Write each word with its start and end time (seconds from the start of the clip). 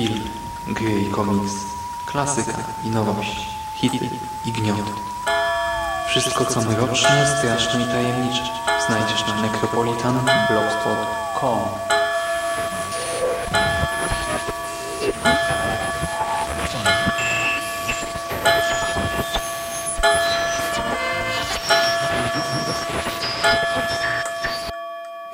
film, 0.00 0.20
gry 0.68 1.02
i 1.02 1.10
komiks, 1.10 1.52
klasyka 2.06 2.58
i 2.84 2.90
nowość, 2.90 3.48
hity 3.76 4.10
i 4.46 4.52
gniot. 4.52 4.92
Wszystko 6.08 6.44
co 6.44 6.60
mroczne, 6.60 7.36
straszne 7.38 7.82
i 7.82 7.84
tajemnicze 7.84 8.42
znajdziesz 8.86 9.26
na 9.26 9.42
necropolitanblogspot.com 9.42 11.58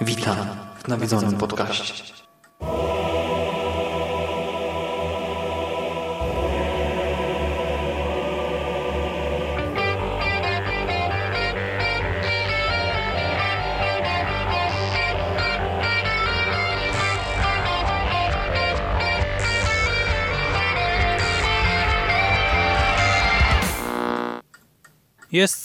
Witam 0.00 0.37
w 0.84 0.89
nawiedzonym 0.89 1.37
podcaście. 1.37 2.16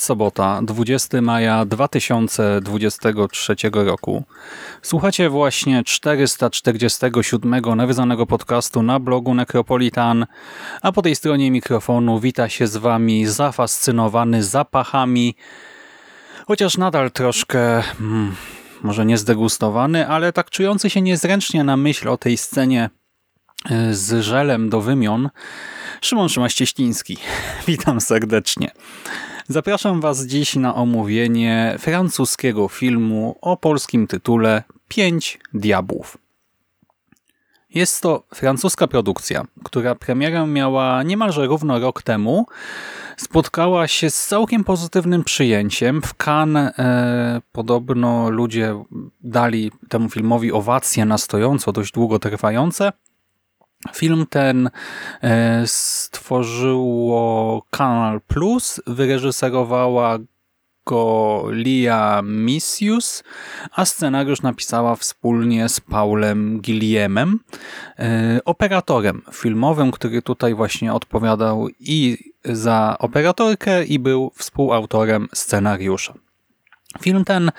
Sobota, 0.01 0.61
20 0.63 1.21
maja 1.21 1.65
2023 1.65 3.55
roku. 3.73 4.23
Słuchacie 4.81 5.29
właśnie 5.29 5.83
447 5.83 7.61
nawiązanego 7.75 8.25
podcastu 8.25 8.83
na 8.83 8.99
blogu 8.99 9.33
Necropolitan, 9.33 10.25
a 10.81 10.91
po 10.91 11.01
tej 11.01 11.15
stronie 11.15 11.51
mikrofonu 11.51 12.19
wita 12.19 12.49
się 12.49 12.67
z 12.67 12.77
wami 12.77 13.25
zafascynowany 13.25 14.43
zapachami, 14.43 15.35
chociaż 16.47 16.77
nadal 16.77 17.11
troszkę, 17.11 17.81
hmm, 17.81 18.35
może 18.83 19.05
nie 19.05 19.17
zdegustowany, 19.17 20.07
ale 20.07 20.33
tak 20.33 20.49
czujący 20.49 20.89
się 20.89 21.01
niezręcznie 21.01 21.63
na 21.63 21.77
myśl 21.77 22.09
o 22.09 22.17
tej 22.17 22.37
scenie 22.37 22.89
e, 23.69 23.93
z 23.93 24.23
żelem 24.23 24.69
do 24.69 24.81
wymion, 24.81 25.29
Szymon 26.01 26.27
Szymaś-Cieśliński. 26.27 27.17
Witam 27.67 28.01
serdecznie. 28.01 28.71
Zapraszam 29.47 30.01
Was 30.01 30.25
dziś 30.25 30.55
na 30.55 30.75
omówienie 30.75 31.75
francuskiego 31.79 32.67
filmu 32.67 33.35
o 33.41 33.57
polskim 33.57 34.07
tytule 34.07 34.63
Pięć 34.87 35.39
Diabłów. 35.53 36.17
Jest 37.73 38.01
to 38.01 38.23
francuska 38.35 38.87
produkcja, 38.87 39.45
która 39.63 39.95
premierę 39.95 40.47
miała 40.47 41.03
niemalże 41.03 41.45
równo 41.45 41.79
rok 41.79 42.03
temu. 42.03 42.45
Spotkała 43.17 43.87
się 43.87 44.09
z 44.09 44.27
całkiem 44.27 44.63
pozytywnym 44.63 45.23
przyjęciem. 45.23 46.01
W 46.01 46.13
Cannes 46.13 46.79
e, 46.79 47.41
podobno 47.51 48.29
ludzie 48.29 48.83
dali 49.21 49.71
temu 49.89 50.09
filmowi 50.09 50.51
owacje 50.51 51.05
na 51.05 51.17
stojąco, 51.17 51.71
dość 51.71 51.91
długo 51.91 52.19
trwające. 52.19 52.91
Film 53.93 54.25
ten 54.29 54.69
e, 55.21 55.63
stworzyło 55.67 57.65
Kanal 57.69 58.21
Plus, 58.21 58.81
wyreżyserowała 58.87 60.19
go 60.85 61.43
Lia 61.51 62.21
Misius, 62.23 63.23
a 63.71 63.85
scenariusz 63.85 64.41
napisała 64.41 64.95
wspólnie 64.95 65.69
z 65.69 65.79
Paulem 65.79 66.61
Gilliemem, 66.61 67.39
e, 67.99 68.39
operatorem 68.45 69.21
filmowym, 69.33 69.91
który 69.91 70.21
tutaj 70.21 70.53
właśnie 70.53 70.93
odpowiadał 70.93 71.67
i 71.79 72.17
za 72.45 72.95
operatorkę 72.99 73.85
i 73.85 73.99
był 73.99 74.31
współautorem 74.35 75.27
scenariusza. 75.33 76.13
Film 77.01 77.25
ten 77.25 77.51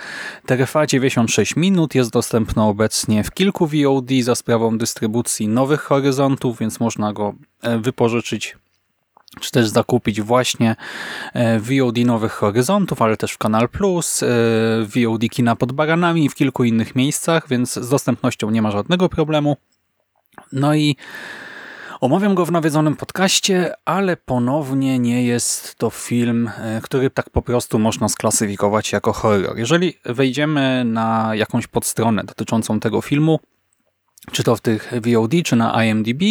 trwa 0.47 0.87
96 0.87 1.57
minut, 1.57 1.95
jest 1.95 2.11
dostępny 2.11 2.63
obecnie 2.63 3.25
w 3.25 3.31
kilku 3.31 3.67
VOD 3.67 4.11
za 4.23 4.35
sprawą 4.35 4.79
dystrybucji 4.79 5.49
Nowych 5.49 5.81
Horyzontów, 5.81 6.59
więc 6.59 6.81
można 6.81 7.13
go 7.13 7.35
e, 7.63 7.79
wypożyczyć 7.79 8.57
czy 9.41 9.51
też 9.51 9.69
zakupić 9.69 10.23
właśnie 10.23 10.77
e, 11.35 11.61
VOD 11.61 11.97
Nowych 11.97 12.33
Horyzontów, 12.33 13.03
ale 13.03 13.17
też 13.17 13.33
w 13.33 13.39
Kanal 13.39 13.69
Plus, 13.69 14.23
e, 14.23 14.27
VOD 14.81 15.23
Kina 15.31 15.57
pod 15.57 15.73
Baranami 15.73 16.25
i 16.25 16.29
w 16.29 16.35
kilku 16.35 16.65
innych 16.65 16.95
miejscach, 16.95 17.49
więc 17.49 17.75
z 17.75 17.89
dostępnością 17.89 18.51
nie 18.51 18.63
ma 18.63 18.71
żadnego 18.71 19.09
problemu. 19.09 19.57
No 20.53 20.75
i 20.75 20.97
Omawiam 22.03 22.35
go 22.35 22.47
w 22.47 22.53
nawiedzonym 22.53 22.97
podcaście, 22.97 23.75
ale 23.85 24.17
ponownie 24.17 24.99
nie 24.99 25.25
jest 25.27 25.75
to 25.75 25.91
film, 25.91 26.51
e, 26.59 26.81
który 26.83 27.11
tak 27.11 27.31
po 27.31 27.43
prostu 27.43 27.79
można 27.79 28.09
sklasyfikować 28.09 28.93
jako 28.93 29.13
horror. 29.13 29.59
Jeżeli 29.59 29.99
wejdziemy 30.05 30.85
na 30.85 31.31
jakąś 31.35 31.67
podstronę 31.67 32.25
dotyczącą 32.25 32.81
tego 32.81 33.01
filmu, 33.01 33.41
czy 34.33 34.43
to 34.43 34.57
w 34.57 34.61
tych 34.61 34.93
VOD, 34.93 35.33
czy 35.45 35.57
na 35.57 35.85
IMDb, 35.85 36.23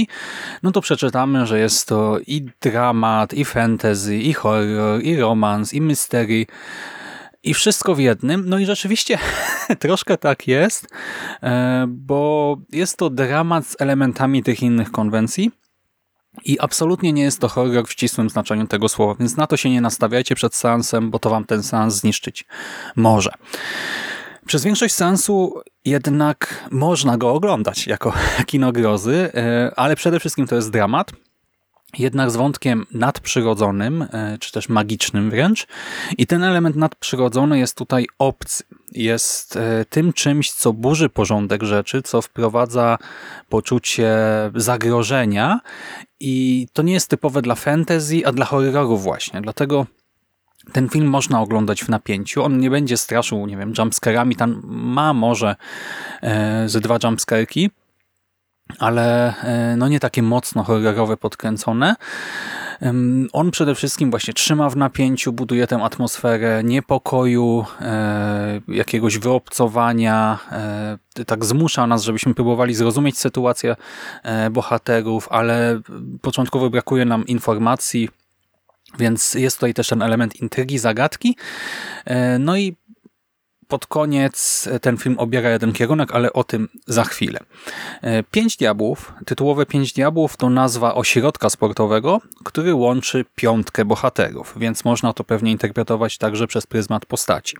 no 0.63 0.71
to 0.71 0.81
przeczytamy, 0.81 1.45
że 1.45 1.59
jest 1.59 1.87
to 1.87 2.19
i 2.27 2.45
dramat, 2.61 3.33
i 3.33 3.45
fantasy, 3.45 4.17
i 4.17 4.33
horror, 4.33 5.03
i 5.03 5.17
romans, 5.17 5.73
i 5.73 5.81
mystery, 5.81 6.45
i 7.43 7.53
wszystko 7.53 7.95
w 7.95 7.99
jednym. 7.99 8.43
No 8.49 8.59
i 8.59 8.65
rzeczywiście 8.65 9.17
troszkę 9.79 10.17
tak 10.17 10.47
jest, 10.47 10.87
e, 11.43 11.85
bo 11.89 12.57
jest 12.71 12.97
to 12.97 13.09
dramat 13.09 13.67
z 13.67 13.81
elementami 13.81 14.43
tych 14.43 14.63
innych 14.63 14.91
konwencji, 14.91 15.60
i 16.45 16.59
absolutnie 16.59 17.13
nie 17.13 17.23
jest 17.23 17.39
to 17.39 17.47
horror 17.47 17.87
w 17.87 17.91
ścisłym 17.91 18.29
znaczeniu 18.29 18.67
tego 18.67 18.89
słowa, 18.89 19.15
więc 19.19 19.37
na 19.37 19.47
to 19.47 19.57
się 19.57 19.69
nie 19.69 19.81
nastawiajcie 19.81 20.35
przed 20.35 20.55
seansem, 20.55 21.11
bo 21.11 21.19
to 21.19 21.29
wam 21.29 21.45
ten 21.45 21.63
seans 21.63 21.95
zniszczyć 21.95 22.45
może. 22.95 23.31
Przez 24.45 24.63
większość 24.63 24.95
seansu 24.95 25.61
jednak 25.85 26.69
można 26.71 27.17
go 27.17 27.33
oglądać 27.33 27.87
jako 27.87 28.13
kino 28.47 28.71
grozy, 28.71 29.31
e, 29.33 29.71
ale 29.75 29.95
przede 29.95 30.19
wszystkim 30.19 30.47
to 30.47 30.55
jest 30.55 30.71
dramat, 30.71 31.11
jednak 32.00 32.31
z 32.31 32.35
wątkiem 32.35 32.85
nadprzyrodzonym, 32.91 34.02
e, 34.02 34.38
czy 34.40 34.52
też 34.52 34.69
magicznym 34.69 35.29
wręcz. 35.29 35.68
I 36.18 36.28
ten 36.28 36.44
element 36.44 36.75
nadprzyrodzony 36.75 37.59
jest 37.59 37.78
tutaj 37.78 38.07
obcy. 38.19 38.63
Jest 38.91 39.56
e, 39.56 39.85
tym 39.90 40.13
czymś, 40.13 40.52
co 40.52 40.74
burzy 40.74 41.09
porządek 41.09 41.63
rzeczy, 41.63 42.02
co 42.02 42.22
wprowadza 42.22 42.97
poczucie 43.50 44.18
zagrożenia 44.56 45.59
i 46.19 46.68
to 46.74 46.81
nie 46.81 46.94
jest 46.94 47.09
typowe 47.09 47.41
dla 47.41 47.56
fantasy, 47.56 48.22
a 48.25 48.31
dla 48.31 48.46
horrorów 48.46 49.03
właśnie. 49.03 49.41
Dlatego 49.41 49.85
ten 50.73 50.90
film 50.90 51.08
można 51.08 51.41
oglądać 51.41 51.84
w 51.84 51.90
napięciu. 51.90 52.44
On 52.44 52.58
nie 52.58 52.70
będzie 52.70 52.97
straszył, 52.97 53.47
nie 53.47 53.58
wiem, 53.58 53.73
jumpscarami. 53.78 54.35
Tam 54.35 54.61
ma 54.66 55.14
może 55.14 55.55
e, 56.22 56.70
ze 56.70 56.82
dwa 56.82 56.97
jumpscarki, 57.03 57.70
ale 58.79 59.34
e, 59.44 59.76
no 59.78 59.88
nie 59.88 60.00
takie 60.00 60.23
mocno 60.23 60.64
horrorowe, 60.64 61.18
podkręcone. 61.18 61.96
On 63.34 63.52
przede 63.52 63.76
wszystkim 63.76 64.12
właśnie 64.12 64.34
trzyma 64.34 64.70
w 64.70 64.78
napięciu, 64.78 65.34
buduje 65.34 65.68
tę 65.68 65.84
atmosferę 65.84 66.62
niepokoju, 66.64 67.66
e, 67.82 68.62
jakiegoś 68.68 69.18
wyobcowania, 69.18 70.40
e, 70.52 71.26
tak 71.26 71.46
zmusza 71.46 71.88
nas, 71.88 72.03
żebyśmy 72.03 72.34
próbowali 72.34 72.73
zrozumieć 72.73 73.18
sytuację 73.18 73.76
bohaterów, 74.52 75.28
ale 75.32 75.82
początkowo 76.22 76.70
brakuje 76.70 77.06
nam 77.06 77.26
informacji, 77.26 78.09
więc 79.00 79.34
jest 79.34 79.58
tutaj 79.58 79.73
też 79.73 79.88
ten 79.88 80.02
element 80.02 80.35
intrygi, 80.35 80.78
zagadki. 80.78 81.35
No 82.40 82.58
i 82.58 82.76
pod 83.72 83.88
koniec 83.88 84.68
ten 84.82 84.97
film 84.97 85.16
obiera 85.20 85.50
jeden 85.50 85.73
kierunek, 85.73 86.12
ale 86.12 86.34
o 86.34 86.44
tym 86.44 86.70
za 86.88 87.03
chwilę. 87.03 87.40
E, 88.02 88.23
Pięć 88.23 88.58
Diabłów, 88.58 89.14
tytułowe 89.26 89.66
Pięć 89.66 89.94
Diabłów 89.94 90.38
to 90.38 90.50
nazwa 90.50 90.96
ośrodka 90.96 91.50
sportowego, 91.50 92.22
który 92.44 92.73
łączy 92.73 93.26
piątkę 93.35 93.85
bohaterów, 93.85 94.53
więc 94.58 94.85
można 94.85 95.14
to 95.14 95.23
pewnie 95.23 95.52
interpretować 95.52 96.18
także 96.18 96.47
przez 96.47 96.68
pryzmat 96.68 97.06
postaci. 97.06 97.58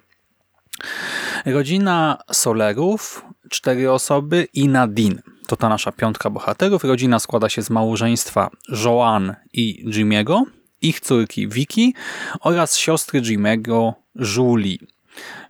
Rodzina 1.46 2.18
Solerów, 2.32 3.26
cztery 3.50 3.92
osoby 3.92 4.48
i 4.54 4.68
Nadine. 4.68 5.22
To 5.48 5.56
ta 5.56 5.70
nasza 5.70 5.92
piątka 5.92 6.30
bohaterów. 6.30 6.84
Rodzina 6.84 7.20
składa 7.20 7.50
się 7.50 7.62
z 7.62 7.70
małżeństwa 7.70 8.50
Joan 8.86 9.36
i 9.54 9.86
Jimmy'ego, 9.88 10.42
ich 10.82 11.00
córki 11.00 11.48
Vicky 11.48 11.94
oraz 12.40 12.78
siostry 12.78 13.22
Jimmy'ego 13.22 13.94
Julie. 14.16 14.78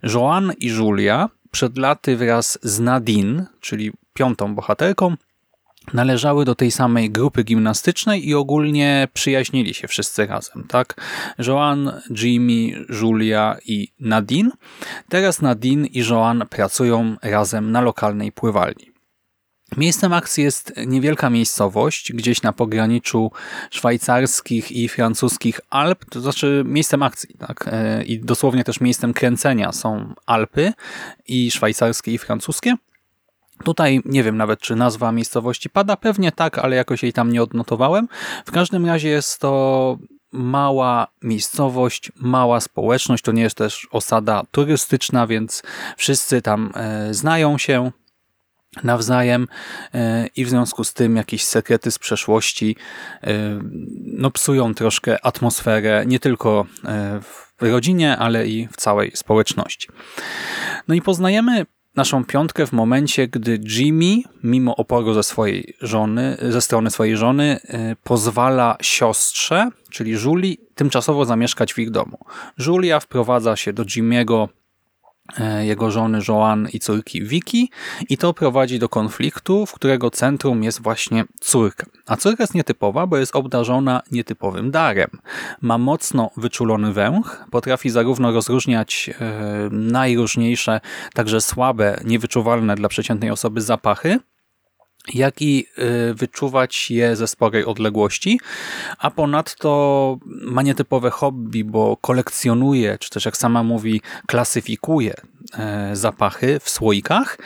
Joan 0.02 0.52
i 0.58 0.66
Julia 0.66 1.28
przed 1.50 1.78
laty 1.78 2.16
wraz 2.16 2.58
z 2.62 2.80
Nadine, 2.80 3.46
czyli 3.60 3.92
piątą 4.14 4.54
bohaterką, 4.54 5.16
należały 5.92 6.44
do 6.44 6.54
tej 6.54 6.70
samej 6.70 7.10
grupy 7.10 7.44
gimnastycznej 7.44 8.28
i 8.28 8.34
ogólnie 8.34 9.08
przyjaźnili 9.12 9.74
się 9.74 9.88
wszyscy 9.88 10.26
razem, 10.26 10.64
tak? 10.68 11.00
Joan, 11.38 11.92
Jimmy, 12.10 12.84
Julia 13.00 13.56
i 13.64 13.88
Nadine. 14.00 14.50
Teraz 15.08 15.42
Nadine 15.42 15.86
i 15.86 15.98
Joan 16.08 16.44
pracują 16.50 17.16
razem 17.22 17.72
na 17.72 17.80
lokalnej 17.80 18.32
pływalni. 18.32 18.91
Miejscem 19.76 20.12
akcji 20.12 20.44
jest 20.44 20.72
niewielka 20.86 21.30
miejscowość, 21.30 22.12
gdzieś 22.12 22.42
na 22.42 22.52
pograniczu 22.52 23.30
szwajcarskich 23.70 24.72
i 24.72 24.88
francuskich 24.88 25.60
Alp, 25.70 26.04
to 26.10 26.20
znaczy 26.20 26.62
miejscem 26.66 27.02
akcji, 27.02 27.34
tak? 27.38 27.68
E, 27.72 28.04
I 28.04 28.20
dosłownie 28.20 28.64
też 28.64 28.80
miejscem 28.80 29.12
kręcenia 29.12 29.72
są 29.72 30.14
Alpy 30.26 30.72
i 31.28 31.50
szwajcarskie 31.50 32.12
i 32.12 32.18
francuskie. 32.18 32.76
Tutaj 33.64 34.00
nie 34.04 34.22
wiem 34.22 34.36
nawet, 34.36 34.60
czy 34.60 34.76
nazwa 34.76 35.12
miejscowości 35.12 35.70
pada, 35.70 35.96
pewnie 35.96 36.32
tak, 36.32 36.58
ale 36.58 36.76
jakoś 36.76 37.02
jej 37.02 37.12
tam 37.12 37.32
nie 37.32 37.42
odnotowałem. 37.42 38.08
W 38.46 38.52
każdym 38.52 38.86
razie 38.86 39.08
jest 39.08 39.38
to 39.38 39.98
mała 40.32 41.06
miejscowość, 41.22 42.12
mała 42.16 42.60
społeczność, 42.60 43.24
to 43.24 43.32
nie 43.32 43.42
jest 43.42 43.56
też 43.56 43.88
osada 43.90 44.42
turystyczna, 44.50 45.26
więc 45.26 45.62
wszyscy 45.96 46.42
tam 46.42 46.72
e, 46.74 47.14
znają 47.14 47.58
się 47.58 47.90
nawzajem 48.84 49.48
e, 49.94 50.26
i 50.36 50.44
w 50.44 50.48
związku 50.48 50.84
z 50.84 50.92
tym 50.92 51.16
jakieś 51.16 51.44
sekrety 51.44 51.90
z 51.90 51.98
przeszłości 51.98 52.76
e, 53.22 53.32
no, 54.04 54.30
psują 54.30 54.74
troszkę 54.74 55.26
atmosferę 55.26 56.04
nie 56.06 56.20
tylko 56.20 56.66
w 57.22 57.62
rodzinie, 57.62 58.16
ale 58.16 58.46
i 58.46 58.68
w 58.72 58.76
całej 58.76 59.12
społeczności. 59.14 59.88
No 60.88 60.94
i 60.94 61.02
poznajemy 61.02 61.66
naszą 61.96 62.24
piątkę 62.24 62.66
w 62.66 62.72
momencie, 62.72 63.28
gdy 63.28 63.60
Jimmy, 63.64 64.22
mimo 64.42 64.76
oporu 64.76 65.14
ze 65.14 65.22
swojej 65.22 65.74
żony, 65.80 66.36
ze 66.50 66.60
strony 66.60 66.90
swojej 66.90 67.16
żony, 67.16 67.60
pozwala 68.04 68.76
siostrze, 68.82 69.70
czyli 69.90 70.12
Julie, 70.24 70.56
tymczasowo 70.74 71.24
zamieszkać 71.24 71.74
w 71.74 71.78
ich 71.78 71.90
domu. 71.90 72.18
Julia 72.58 73.00
wprowadza 73.00 73.56
się 73.56 73.72
do 73.72 73.84
Jimmy'ego 73.84 74.48
E, 74.48 74.61
jego 75.60 75.90
żony 75.90 76.18
Joan 76.28 76.68
i 76.72 76.80
córki 76.80 77.24
Vicky 77.24 77.66
i 78.08 78.16
to 78.16 78.34
prowadzi 78.34 78.78
do 78.78 78.88
konfliktu, 78.88 79.66
w 79.66 79.72
którego 79.72 80.10
centrum 80.10 80.62
jest 80.62 80.82
właśnie 80.82 81.24
córka. 81.40 81.86
A 82.06 82.16
córka 82.16 82.42
jest 82.42 82.54
nietypowa, 82.54 83.06
bo 83.06 83.16
jest 83.16 83.36
obdarzona 83.36 84.02
nietypowym 84.10 84.70
darem. 84.70 85.10
Ma 85.60 85.78
mocno 85.78 86.30
wyczulony 86.36 86.92
węch, 86.92 87.44
potrafi 87.50 87.90
zarówno 87.90 88.32
rozróżniać 88.32 89.10
e, 89.20 89.68
najróżniejsze, 89.70 90.80
także 91.14 91.40
słabe, 91.40 92.00
niewyczuwalne 92.04 92.74
dla 92.74 92.88
przeciętnej 92.88 93.30
osoby 93.30 93.60
zapachy, 93.60 94.18
jak 95.14 95.42
i 95.42 95.66
y, 96.10 96.14
wyczuwać 96.14 96.90
je 96.90 97.16
ze 97.16 97.28
sporej 97.28 97.64
odległości, 97.64 98.40
a 98.98 99.10
ponadto 99.10 100.18
ma 100.26 100.62
nietypowe 100.62 101.10
hobby, 101.10 101.64
bo 101.64 101.96
kolekcjonuje, 101.96 102.98
czy 102.98 103.10
też 103.10 103.24
jak 103.24 103.36
sama 103.36 103.62
mówi, 103.62 104.00
klasyfikuje 104.26 105.14
e, 105.58 105.96
zapachy 105.96 106.60
w 106.62 106.70
słoikach, 106.70 107.38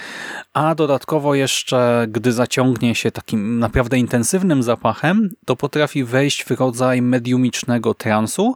a 0.52 0.74
dodatkowo 0.74 1.34
jeszcze, 1.34 2.06
gdy 2.10 2.32
zaciągnie 2.32 2.94
się 2.94 3.10
takim 3.10 3.58
naprawdę 3.58 3.98
intensywnym 3.98 4.62
zapachem, 4.62 5.30
to 5.44 5.56
potrafi 5.56 6.04
wejść 6.04 6.44
w 6.44 6.50
rodzaj 6.50 7.02
mediumicznego 7.02 7.94
transu 7.94 8.54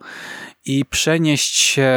i 0.64 0.84
przenieść 0.84 1.56
się 1.56 1.90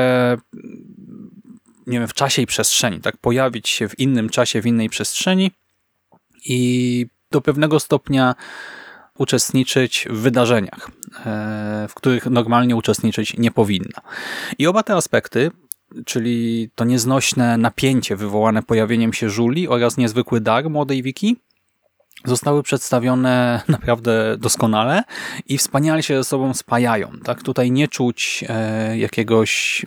nie 1.87 1.99
wiem, 1.99 2.07
w 2.07 2.13
czasie 2.13 2.41
i 2.41 2.45
przestrzeni, 2.45 3.01
tak? 3.01 3.17
Pojawić 3.17 3.69
się 3.69 3.89
w 3.89 3.99
innym 3.99 4.29
czasie, 4.29 4.61
w 4.61 4.65
innej 4.65 4.89
przestrzeni 4.89 5.51
i 6.45 7.05
do 7.31 7.41
pewnego 7.41 7.79
stopnia 7.79 8.35
uczestniczyć 9.17 10.07
w 10.09 10.17
wydarzeniach, 10.17 10.89
e, 11.25 11.85
w 11.89 11.93
których 11.93 12.25
normalnie 12.25 12.75
uczestniczyć 12.75 13.37
nie 13.37 13.51
powinna. 13.51 14.01
I 14.57 14.67
oba 14.67 14.83
te 14.83 14.95
aspekty, 14.95 15.51
czyli 16.05 16.69
to 16.75 16.85
nieznośne 16.85 17.57
napięcie 17.57 18.15
wywołane 18.15 18.63
pojawieniem 18.63 19.13
się 19.13 19.29
Żuli 19.29 19.67
oraz 19.67 19.97
niezwykły 19.97 20.41
dar 20.41 20.69
młodej 20.69 21.03
Wiki, 21.03 21.35
zostały 22.25 22.63
przedstawione 22.63 23.61
naprawdę 23.67 24.37
doskonale 24.37 25.03
i 25.47 25.57
wspaniale 25.57 26.03
się 26.03 26.15
ze 26.15 26.23
sobą 26.23 26.53
spajają. 26.53 27.11
Tak? 27.23 27.43
Tutaj 27.43 27.71
nie 27.71 27.87
czuć 27.87 28.45
e, 28.49 28.97
jakiegoś 28.97 29.85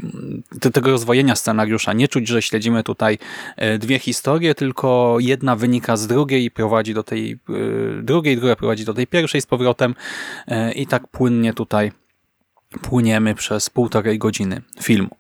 te, 0.61 0.71
tego 0.71 0.91
rozwojenia 0.91 1.37
scenariusza, 1.37 1.93
nie 1.93 2.09
czuć, 2.09 2.29
że 2.29 2.43
śledzimy 2.43 2.83
tutaj 2.83 3.19
e, 3.57 3.79
dwie 3.79 3.99
historie, 3.99 4.55
tylko 4.55 5.17
jedna 5.21 5.57
wynika 5.57 5.97
z 5.97 6.07
drugiej 6.07 6.45
i 6.45 6.51
prowadzi 6.51 6.95
do 6.95 7.03
tej 7.03 7.33
e, 7.33 8.03
drugiej, 8.03 8.37
druga 8.37 8.57
prowadzi 8.57 8.85
do 8.85 8.95
tej 8.95 9.07
pierwszej 9.07 9.41
z 9.41 9.47
powrotem 9.47 9.95
i 10.75 10.87
tak 10.87 11.09
płynnie 11.09 11.53
tutaj 11.53 11.93
płyniemy 12.83 13.35
przez 13.35 13.71
półtorej 13.71 14.19
godziny 14.19 14.63
filmu. 14.83 15.17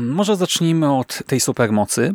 Może 0.00 0.36
zacznijmy 0.36 0.92
od 0.92 1.22
tej 1.26 1.40
supermocy. 1.40 2.12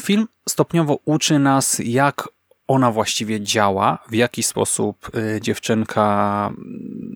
Film 0.00 0.28
stopniowo 0.48 0.98
uczy 1.04 1.38
nas, 1.38 1.80
jak 1.84 2.28
ona 2.72 2.92
właściwie 2.92 3.40
działa, 3.40 3.98
w 4.10 4.14
jaki 4.14 4.42
sposób 4.42 5.10
y, 5.16 5.40
dziewczynka 5.40 6.52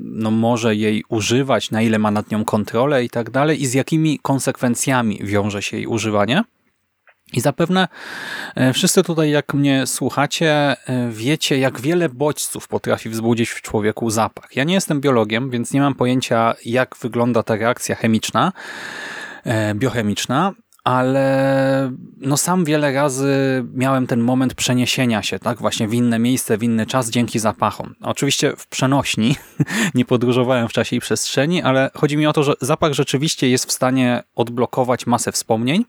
no, 0.00 0.31
może 0.31 0.76
jej 0.76 1.05
używać, 1.08 1.70
na 1.70 1.82
ile 1.82 1.99
ma 1.99 2.11
nad 2.11 2.31
nią 2.31 2.44
kontrolę 2.44 3.05
i 3.05 3.11
tak 3.11 3.31
dalej 3.31 3.62
i 3.62 3.67
z 3.67 3.75
jakimi 3.75 4.19
konsekwencjami 4.23 5.19
wiąże 5.23 5.62
się 5.62 5.76
jej 5.76 5.87
używanie. 5.87 6.43
I 7.32 7.41
zapewne 7.41 7.88
y, 8.61 8.73
wszyscy 8.73 9.03
tutaj, 9.03 9.31
jak 9.31 9.55
mnie 9.55 9.87
słuchacie, 9.87 10.73
y, 10.73 11.12
wiecie, 11.12 11.58
jak 11.58 11.81
wiele 11.81 12.08
bodźców 12.08 12.69
potrafi 12.69 13.08
wzbudzić 13.08 13.50
w 13.50 13.62
człowieku 13.62 14.11
zapach. 14.11 14.56
Ja 14.56 14.64
nie 14.64 14.75
jestem 14.75 15.00
biologiem, 15.00 15.50
więc 15.50 15.73
nie 15.73 15.81
mam 15.81 15.94
pojęcia, 15.94 16.55
jak 16.64 16.97
wygląda 17.00 17.43
ta 17.43 17.56
reakcja 17.56 17.94
chemiczna, 17.94 18.53
biochemiczna, 19.75 20.53
ale 20.86 21.93
no 22.20 22.36
sam 22.36 22.64
wiele 22.64 22.93
razy 22.93 23.64
miałem 23.74 24.06
ten 24.06 24.20
moment 24.20 24.55
przeniesienia 24.55 25.22
się, 25.22 25.38
tak, 25.38 25.58
właśnie 25.58 25.88
w 25.88 25.94
inne 25.94 26.19
miejsce, 26.19 26.58
w 26.58 26.62
inny 26.62 26.86
czas 26.86 27.10
dzięki 27.10 27.38
zapachom. 27.38 27.94
Oczywiście 28.00 28.52
w 28.56 28.66
przenośni, 28.66 29.36
nie 29.94 30.05
podróżowałem 30.05 30.69
w 30.69 30.72
czasie 30.72 30.96
i 30.96 31.00
przestrzeni, 31.00 31.62
ale 31.62 31.90
chodzi 31.94 32.16
mi 32.16 32.26
o 32.26 32.32
to, 32.32 32.43
że 32.43 32.55
zapach 32.60 32.93
rzeczywiście 32.93 33.48
jest 33.48 33.66
w 33.66 33.72
stanie 33.72 34.22
odblokować 34.34 35.06
masę 35.06 35.32
wspomnień, 35.32 35.84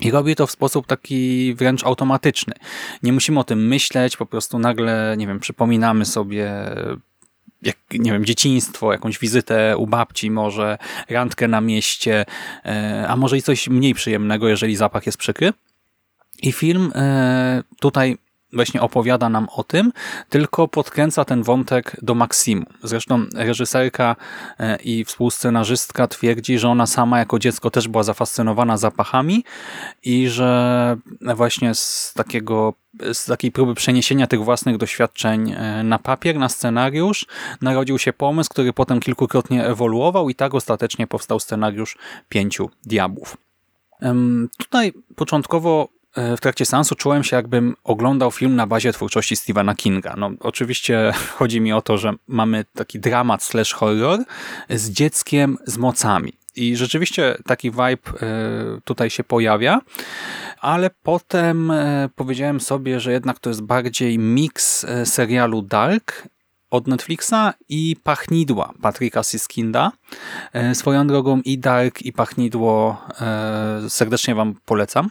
i 0.00 0.10
robi 0.10 0.36
to 0.36 0.46
w 0.46 0.50
sposób 0.50 0.86
taki 0.86 1.54
wręcz 1.54 1.84
automatyczny. 1.84 2.54
Nie 3.02 3.12
musimy 3.12 3.40
o 3.40 3.44
tym 3.44 3.66
myśleć, 3.66 4.16
po 4.16 4.26
prostu 4.26 4.58
nagle, 4.58 5.14
nie 5.18 5.26
wiem, 5.26 5.40
przypominamy 5.40 6.04
sobie 6.04 6.50
jak, 7.64 7.76
nie 7.92 8.12
wiem, 8.12 8.24
dzieciństwo, 8.24 8.92
jakąś 8.92 9.18
wizytę 9.18 9.76
u 9.76 9.86
babci, 9.86 10.30
może 10.30 10.78
randkę 11.08 11.48
na 11.48 11.60
mieście, 11.60 12.24
e, 12.64 13.06
a 13.08 13.16
może 13.16 13.38
i 13.38 13.42
coś 13.42 13.68
mniej 13.68 13.94
przyjemnego, 13.94 14.48
jeżeli 14.48 14.76
zapach 14.76 15.06
jest 15.06 15.18
przykry. 15.18 15.52
I 16.42 16.52
film 16.52 16.92
e, 16.94 17.62
tutaj 17.80 18.18
właśnie 18.54 18.80
opowiada 18.80 19.28
nam 19.28 19.48
o 19.56 19.64
tym, 19.64 19.92
tylko 20.28 20.68
podkręca 20.68 21.24
ten 21.24 21.42
wątek 21.42 21.96
do 22.02 22.14
maksimum. 22.14 22.66
Zresztą 22.82 23.26
reżyserka 23.34 24.16
e, 24.58 24.76
i 24.76 25.04
współscenarzystka 25.04 26.08
twierdzi, 26.08 26.58
że 26.58 26.68
ona 26.68 26.86
sama 26.86 27.18
jako 27.18 27.38
dziecko 27.38 27.70
też 27.70 27.88
była 27.88 28.02
zafascynowana 28.02 28.76
zapachami 28.76 29.44
i 30.02 30.28
że 30.28 30.96
właśnie 31.34 31.74
z 31.74 32.12
takiego 32.16 32.74
z 33.12 33.24
takiej 33.24 33.52
próby 33.52 33.74
przeniesienia 33.74 34.26
tych 34.26 34.44
własnych 34.44 34.76
doświadczeń 34.76 35.50
e, 35.56 35.82
na 35.82 35.98
papier, 35.98 36.38
na 36.38 36.48
scenariusz, 36.48 37.26
narodził 37.60 37.98
się 37.98 38.12
pomysł, 38.12 38.50
który 38.50 38.72
potem 38.72 39.00
kilkukrotnie 39.00 39.66
ewoluował 39.66 40.30
i 40.30 40.34
tak 40.34 40.54
ostatecznie 40.54 41.06
powstał 41.06 41.40
scenariusz 41.40 41.98
Pięciu 42.28 42.70
Diabłów. 42.86 43.36
Tutaj 44.58 44.92
początkowo 45.16 45.88
w 46.16 46.40
trakcie 46.40 46.66
seansu 46.66 46.94
czułem 46.94 47.24
się, 47.24 47.36
jakbym 47.36 47.76
oglądał 47.84 48.30
film 48.30 48.56
na 48.56 48.66
bazie 48.66 48.92
twórczości 48.92 49.36
Stephena 49.36 49.74
Kinga. 49.74 50.14
No, 50.16 50.30
oczywiście 50.40 51.12
chodzi 51.38 51.60
mi 51.60 51.72
o 51.72 51.82
to, 51.82 51.98
że 51.98 52.12
mamy 52.28 52.64
taki 52.74 53.00
dramat 53.00 53.42
slash 53.42 53.72
horror 53.72 54.20
z 54.70 54.90
dzieckiem 54.90 55.58
z 55.66 55.78
mocami. 55.78 56.32
I 56.56 56.76
rzeczywiście 56.76 57.36
taki 57.46 57.70
vibe 57.70 57.82
e, 57.82 58.00
tutaj 58.84 59.10
się 59.10 59.24
pojawia, 59.24 59.80
ale 60.60 60.90
potem 61.02 61.70
e, 61.70 62.08
powiedziałem 62.16 62.60
sobie, 62.60 63.00
że 63.00 63.12
jednak 63.12 63.38
to 63.38 63.50
jest 63.50 63.62
bardziej 63.62 64.18
miks 64.18 64.86
serialu 65.04 65.62
Dark 65.62 66.28
od 66.70 66.86
Netflixa 66.86 67.54
i 67.68 67.96
Pachnidła 68.02 68.72
Patryka 68.82 69.22
Siskinda. 69.22 69.92
Swoją 70.74 71.06
drogą 71.06 71.40
i 71.40 71.58
Dark 71.58 72.02
i 72.02 72.12
Pachnidło 72.12 73.02
serdecznie 73.88 74.34
Wam 74.34 74.54
polecam. 74.64 75.10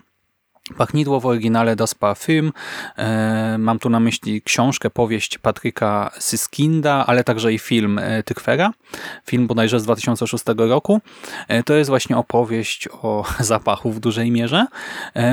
Pachnidło 0.77 1.19
w 1.19 1.25
oryginale 1.25 1.75
Das 1.75 1.95
Parfum. 1.95 2.51
E, 2.97 3.57
mam 3.59 3.79
tu 3.79 3.89
na 3.89 3.99
myśli 3.99 4.41
książkę, 4.41 4.89
powieść 4.89 5.37
Patryka 5.37 6.11
Syskinda, 6.19 7.05
ale 7.07 7.23
także 7.23 7.53
i 7.53 7.59
film 7.59 7.99
e, 7.99 8.23
Tykwera. 8.23 8.71
Film 9.25 9.47
bodajże 9.47 9.79
z 9.79 9.83
2006 9.83 10.43
roku. 10.57 11.01
E, 11.47 11.63
to 11.63 11.73
jest 11.73 11.89
właśnie 11.89 12.17
opowieść 12.17 12.89
o 13.01 13.25
zapachu 13.39 13.91
w 13.91 13.99
dużej 13.99 14.31
mierze. 14.31 14.65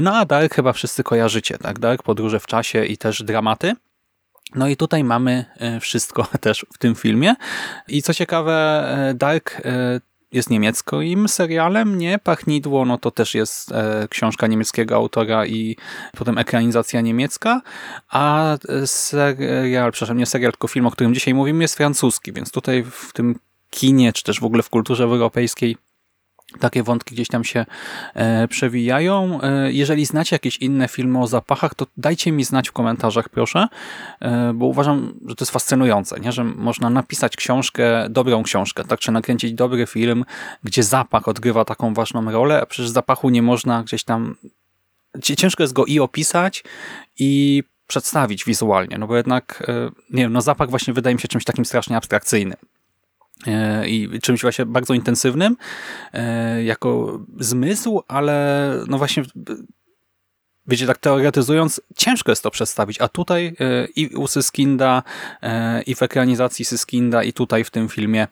No 0.03 0.17
a 0.17 0.25
Dark 0.25 0.55
chyba 0.55 0.73
wszyscy 0.73 1.03
kojarzycie, 1.03 1.59
tak? 1.59 1.79
Dark, 1.79 2.03
podróże 2.03 2.41
w 2.41 2.47
czasie 2.47 2.85
i 2.85 2.99
też 2.99 3.23
dramaty. 3.23 3.75
No 4.55 4.69
i 4.69 4.77
tutaj 4.77 5.05
mamy 5.05 5.45
wszystko 5.81 6.27
też 6.41 6.67
w 6.75 6.79
tym 6.79 6.95
filmie. 6.95 7.35
I 7.89 8.03
co 8.03 8.15
ciekawe, 8.15 8.87
Dark 9.15 9.63
jest 10.33 10.51
niemieckim 10.51 11.29
serialem, 11.29 11.99
nie? 11.99 12.19
Pachnidło, 12.19 12.85
no 12.85 12.99
to 12.99 13.11
też 13.11 13.35
jest 13.35 13.73
e, 13.73 14.09
książka 14.11 14.47
niemieckiego 14.47 14.97
autora 14.97 15.47
i 15.47 15.77
potem 16.17 16.39
ekranizacja 16.39 17.01
niemiecka, 17.01 17.61
a 18.09 18.57
serial, 18.85 19.93
przepraszam, 19.93 20.19
nie 20.19 20.27
serial, 20.27 20.53
tylko 20.53 20.69
film, 20.69 20.87
o 20.87 20.91
którym 20.91 21.15
dzisiaj 21.15 21.35
mówimy, 21.35 21.65
jest 21.65 21.77
francuski, 21.77 22.33
więc 22.33 22.51
tutaj 22.51 22.85
w 22.91 23.13
tym 23.13 23.39
kinie, 23.71 24.13
czy 24.13 24.25
też 24.25 24.41
w 24.41 24.45
ogóle 24.45 24.63
w 24.63 24.71
kulturze 24.71 25.05
europejskiej 25.05 25.77
takie 26.59 26.83
wątki 26.83 27.15
gdzieś 27.15 27.29
tam 27.29 27.45
się 27.45 27.67
e, 28.15 28.49
przewijają. 28.49 29.41
E, 29.43 29.73
jeżeli 29.73 30.07
znacie 30.07 30.35
jakieś 30.35 30.57
inne 30.57 30.89
filmy 30.89 31.21
o 31.21 31.27
zapachach, 31.27 31.75
to 31.75 31.87
dajcie 31.97 32.33
mi 32.33 32.45
znać 32.45 32.69
w 32.69 32.73
komentarzach, 32.73 33.29
proszę, 33.29 33.69
e, 34.21 34.53
bo 34.55 34.67
uważam, 34.67 35.15
że 35.27 35.35
to 35.35 35.43
jest 35.45 35.53
fascynujące, 35.53 36.21
nie? 36.21 36.33
że 36.33 36.45
można 36.45 36.91
napisać 36.91 37.37
książkę, 37.37 38.07
dobrą 38.09 38.43
książkę, 38.43 38.85
tak, 38.85 39.01
czy 39.01 39.13
nakręcić 39.13 39.53
dobry 39.53 39.87
film, 39.87 40.25
gdzie 40.65 40.83
zapach 40.83 41.29
odgrywa 41.29 41.65
taką 41.65 41.95
ważną 41.95 42.31
rolę, 42.31 42.61
a 42.63 42.67
przecież 42.67 42.91
zapachu 42.91 43.31
nie 43.31 43.43
można 43.43 43.83
gdzieś 43.83 44.05
tam... 44.05 44.37
Ciężko 45.23 45.63
jest 45.63 45.73
go 45.73 45.85
i 45.85 46.01
opisać, 46.01 46.65
i 47.19 47.63
przedstawić 47.87 48.45
wizualnie, 48.45 48.99
no 48.99 49.07
bo 49.07 49.17
jednak, 49.17 49.63
nie 50.11 50.23
wiem, 50.23 50.33
no 50.33 50.41
zapach 50.41 50.71
właśnie 50.71 50.95
wydaje 50.95 51.15
mi 51.15 51.21
się 51.21 51.29
czymś 51.29 51.45
takim 51.45 51.65
strasznie 51.65 51.97
abstrakcyjnym. 51.97 52.57
E, 53.47 53.89
i 53.89 54.21
czymś 54.21 54.43
właśnie 54.43 54.67
bardzo 54.67 54.95
intensywnym 54.95 55.57
e, 56.13 56.65
jako 56.65 57.21
zmysł, 57.39 58.03
ale 58.09 58.75
no 58.87 58.99
właśnie 58.99 59.23
wiecie, 60.67 60.87
tak 60.87 60.99
teoretyzując, 60.99 61.81
ciężko 61.97 62.33
jest 62.33 62.43
to 62.43 62.51
przedstawić, 62.51 63.01
a 63.01 63.09
tutaj 63.09 63.57
e, 63.61 63.87
i 63.97 64.07
u 64.07 64.27
Syskinda, 64.27 65.03
i 65.87 65.95
w 65.95 66.03
ekranizacji 66.03 66.65
Syskinda, 66.65 67.23
i 67.23 67.33
tutaj 67.33 67.65
w 67.65 67.71
tym 67.71 67.89
filmie 67.89 68.27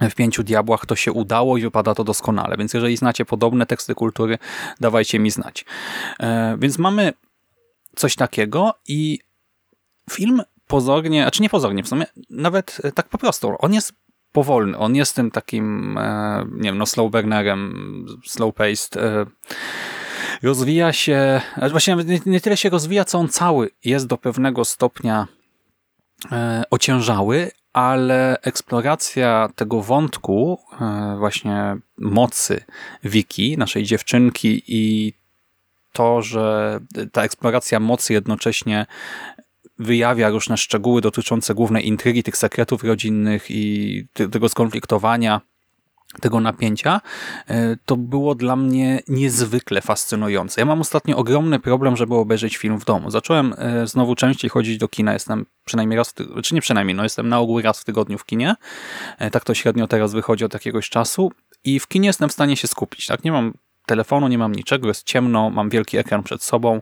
w 0.00 0.14
Pięciu 0.14 0.42
Diabłach 0.42 0.86
to 0.86 0.96
się 0.96 1.12
udało 1.12 1.56
i 1.56 1.62
wypada 1.62 1.94
to 1.94 2.04
doskonale, 2.04 2.56
więc 2.56 2.74
jeżeli 2.74 2.96
znacie 2.96 3.24
podobne 3.24 3.66
teksty 3.66 3.94
kultury, 3.94 4.38
dawajcie 4.80 5.18
mi 5.18 5.30
znać. 5.30 5.64
Więc 6.58 6.78
mamy 6.78 7.12
coś 7.96 8.16
takiego 8.16 8.74
i 8.88 9.18
film 10.10 10.42
pozornie, 10.66 11.26
a 11.26 11.30
czy 11.30 11.42
nie 11.42 11.48
pozornie 11.48 11.82
w 11.82 11.88
sumie, 11.88 12.06
nawet 12.30 12.80
tak 12.94 13.08
po 13.08 13.18
prostu, 13.18 13.56
on 13.58 13.74
jest 13.74 13.92
powolny. 14.34 14.78
On 14.78 14.96
jest 14.96 15.16
tym 15.16 15.30
takim, 15.30 15.98
e, 15.98 16.44
nie 16.52 16.62
wiem, 16.62 16.78
no 16.78 16.86
slow 16.86 17.10
burnerem, 17.10 18.06
slow 18.24 18.54
paced. 18.54 18.96
E, 18.96 19.26
rozwija 20.42 20.92
się, 20.92 21.40
właśnie 21.70 21.96
nie, 21.96 22.20
nie 22.26 22.40
tyle 22.40 22.56
się 22.56 22.70
rozwija, 22.70 23.04
co 23.04 23.18
on 23.18 23.28
cały 23.28 23.70
jest 23.84 24.06
do 24.06 24.18
pewnego 24.18 24.64
stopnia 24.64 25.26
e, 26.32 26.62
ociężały, 26.70 27.50
ale 27.72 28.38
eksploracja 28.42 29.48
tego 29.54 29.82
wątku 29.82 30.58
właśnie 31.18 31.76
mocy 31.98 32.64
Wiki, 33.04 33.58
naszej 33.58 33.84
dziewczynki 33.84 34.62
i 34.66 35.12
to, 35.92 36.22
że 36.22 36.80
ta 37.12 37.22
eksploracja 37.22 37.80
mocy 37.80 38.12
jednocześnie 38.12 38.86
wyjawia 39.78 40.30
różne 40.30 40.56
szczegóły 40.56 41.00
dotyczące 41.00 41.54
głównej 41.54 41.88
intrygi, 41.88 42.22
tych 42.22 42.36
sekretów 42.36 42.84
rodzinnych 42.84 43.50
i 43.50 44.06
tego 44.12 44.48
skonfliktowania, 44.48 45.40
tego 46.20 46.40
napięcia, 46.40 47.00
e, 47.48 47.76
to 47.84 47.96
było 47.96 48.34
dla 48.34 48.56
mnie 48.56 49.00
niezwykle 49.08 49.80
fascynujące. 49.80 50.60
Ja 50.60 50.64
mam 50.64 50.80
ostatnio 50.80 51.16
ogromny 51.16 51.60
problem, 51.60 51.96
żeby 51.96 52.14
obejrzeć 52.14 52.56
film 52.56 52.78
w 52.78 52.84
domu. 52.84 53.10
Zacząłem 53.10 53.54
e, 53.58 53.86
znowu 53.86 54.14
częściej 54.14 54.50
chodzić 54.50 54.78
do 54.78 54.88
kina, 54.88 55.12
jestem 55.12 55.46
przynajmniej 55.64 55.96
raz, 55.96 56.14
czy 56.42 56.54
nie 56.54 56.60
przynajmniej, 56.60 56.94
no 56.94 57.02
jestem 57.02 57.28
na 57.28 57.40
ogół 57.40 57.60
raz 57.60 57.80
w 57.80 57.84
tygodniu 57.84 58.18
w 58.18 58.24
kinie. 58.24 58.54
E, 59.18 59.30
tak 59.30 59.44
to 59.44 59.54
średnio 59.54 59.86
teraz 59.86 60.12
wychodzi 60.12 60.44
od 60.44 60.54
jakiegoś 60.54 60.90
czasu 60.90 61.32
i 61.64 61.80
w 61.80 61.88
kinie 61.88 62.06
jestem 62.06 62.28
w 62.28 62.32
stanie 62.32 62.56
się 62.56 62.68
skupić. 62.68 63.06
Tak, 63.06 63.24
Nie 63.24 63.32
mam 63.32 63.54
telefonu, 63.86 64.28
nie 64.28 64.38
mam 64.38 64.54
niczego, 64.54 64.88
jest 64.88 65.06
ciemno, 65.06 65.50
mam 65.50 65.70
wielki 65.70 65.98
ekran 65.98 66.22
przed 66.22 66.42
sobą. 66.42 66.80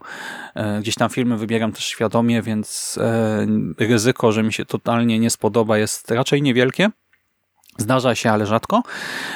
E, 0.54 0.80
gdzieś 0.80 0.94
tam 0.94 1.11
filmy 1.11 1.37
wybieram 1.37 1.73
też 1.73 1.85
świadomie, 1.85 2.42
więc 2.42 2.99
e, 3.00 3.47
ryzyko, 3.78 4.32
że 4.32 4.42
mi 4.42 4.52
się 4.52 4.64
totalnie 4.64 5.18
nie 5.18 5.30
spodoba 5.30 5.78
jest 5.78 6.11
raczej 6.11 6.42
niewielkie. 6.42 6.90
Zdarza 7.79 8.14
się, 8.14 8.31
ale 8.31 8.47
rzadko. 8.47 8.83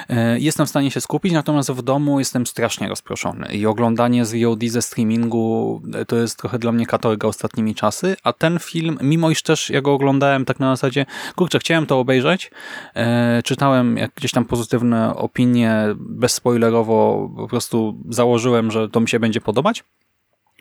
E, 0.09 0.38
jestem 0.38 0.66
w 0.66 0.69
stanie 0.69 0.90
się 0.90 1.00
skupić, 1.00 1.33
natomiast 1.33 1.71
w 1.71 1.83
domu 1.83 2.19
jestem 2.19 2.47
strasznie 2.47 2.88
rozproszony 2.88 3.47
i 3.47 3.66
oglądanie 3.66 4.25
z 4.25 4.43
VOD 4.43 4.61
ze 4.69 4.83
streamingu 4.83 5.83
e, 5.95 6.05
to 6.05 6.16
jest 6.16 6.38
trochę 6.38 6.59
dla 6.59 6.73
mnie 6.73 6.87
katorga 6.87 7.28
ostatnimi 7.28 7.75
czasy, 7.75 8.16
a 8.23 8.33
ten 8.33 8.59
film, 8.59 8.99
mimo 9.02 9.31
iż 9.31 9.43
też 9.43 9.71
ja 9.71 9.81
go 9.81 9.93
oglądałem 9.93 10.45
tak 10.45 10.61
na 10.61 10.76
zasadzie, 10.76 11.07
kurczę, 11.37 11.59
chciałem 11.59 11.87
to 11.87 11.99
obejrzeć, 11.99 12.50
e, 12.95 13.43
czytałem 13.43 13.99
gdzieś 14.14 14.33
tam 14.33 14.45
pozytywne 14.45 15.16
opinie, 15.16 15.85
bezspoilerowo 15.97 17.31
po 17.37 17.49
prostu 17.49 17.99
założyłem, 18.09 18.71
że 18.71 18.88
to 18.88 19.00
mi 19.00 19.09
się 19.09 19.21
będzie 19.21 19.40
podobać. 19.40 19.85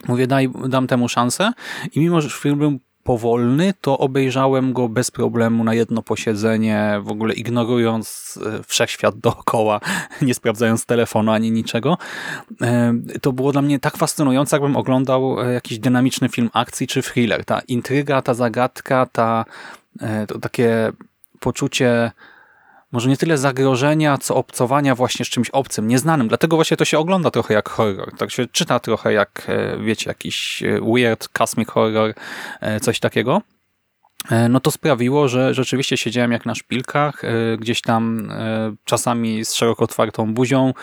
Mówię, 0.07 0.27
daj, 0.27 0.49
dam 0.69 0.87
temu 0.87 1.09
szansę 1.09 1.53
i 1.95 1.99
mimo, 1.99 2.21
że 2.21 2.29
film 2.29 2.59
był 2.59 2.79
powolny, 3.05 3.73
to 3.81 3.97
obejrzałem 3.97 4.73
go 4.73 4.89
bez 4.89 5.11
problemu 5.11 5.63
na 5.63 5.73
jedno 5.73 6.01
posiedzenie, 6.01 6.99
w 7.01 7.11
ogóle 7.11 7.33
ignorując 7.33 8.39
e, 8.45 8.63
wszechświat 8.63 9.17
dookoła, 9.19 9.79
nie 10.21 10.33
sprawdzając 10.33 10.85
telefonu 10.85 11.31
ani 11.31 11.51
niczego. 11.51 11.97
E, 12.61 12.93
to 13.21 13.33
było 13.33 13.51
dla 13.51 13.61
mnie 13.61 13.79
tak 13.79 13.97
fascynujące, 13.97 14.55
jakbym 14.55 14.75
oglądał 14.75 15.41
e, 15.41 15.53
jakiś 15.53 15.79
dynamiczny 15.79 16.29
film 16.29 16.49
akcji 16.53 16.87
czy 16.87 17.01
thriller. 17.01 17.45
Ta 17.45 17.59
intryga, 17.59 18.21
ta 18.21 18.33
zagadka, 18.33 19.05
ta, 19.05 19.45
to 20.27 20.39
takie 20.39 20.91
poczucie 21.39 22.11
może 22.91 23.09
nie 23.09 23.17
tyle 23.17 23.37
zagrożenia, 23.37 24.17
co 24.17 24.35
obcowania 24.35 24.95
właśnie 24.95 25.25
z 25.25 25.29
czymś 25.29 25.49
obcym, 25.49 25.87
nieznanym. 25.87 26.27
Dlatego 26.27 26.55
właśnie 26.55 26.77
to 26.77 26.85
się 26.85 26.99
ogląda 26.99 27.31
trochę 27.31 27.53
jak 27.53 27.69
horror. 27.69 28.17
Tak 28.17 28.31
się 28.31 28.45
czyta 28.47 28.79
trochę 28.79 29.13
jak, 29.13 29.45
e, 29.47 29.77
wiecie, 29.77 30.09
jakiś 30.09 30.63
e, 30.63 30.79
weird 30.93 31.27
cosmic 31.27 31.69
horror, 31.69 32.13
e, 32.61 32.79
coś 32.79 32.99
takiego. 32.99 33.41
No 34.49 34.59
to 34.59 34.71
sprawiło, 34.71 35.27
że 35.27 35.53
rzeczywiście 35.53 35.97
siedziałem 35.97 36.31
jak 36.31 36.45
na 36.45 36.55
szpilkach, 36.55 37.21
gdzieś 37.59 37.81
tam 37.81 38.31
czasami 38.85 39.45
z 39.45 39.53
szeroko 39.53 39.83
otwartą 39.83 40.33
buzią, 40.33 40.73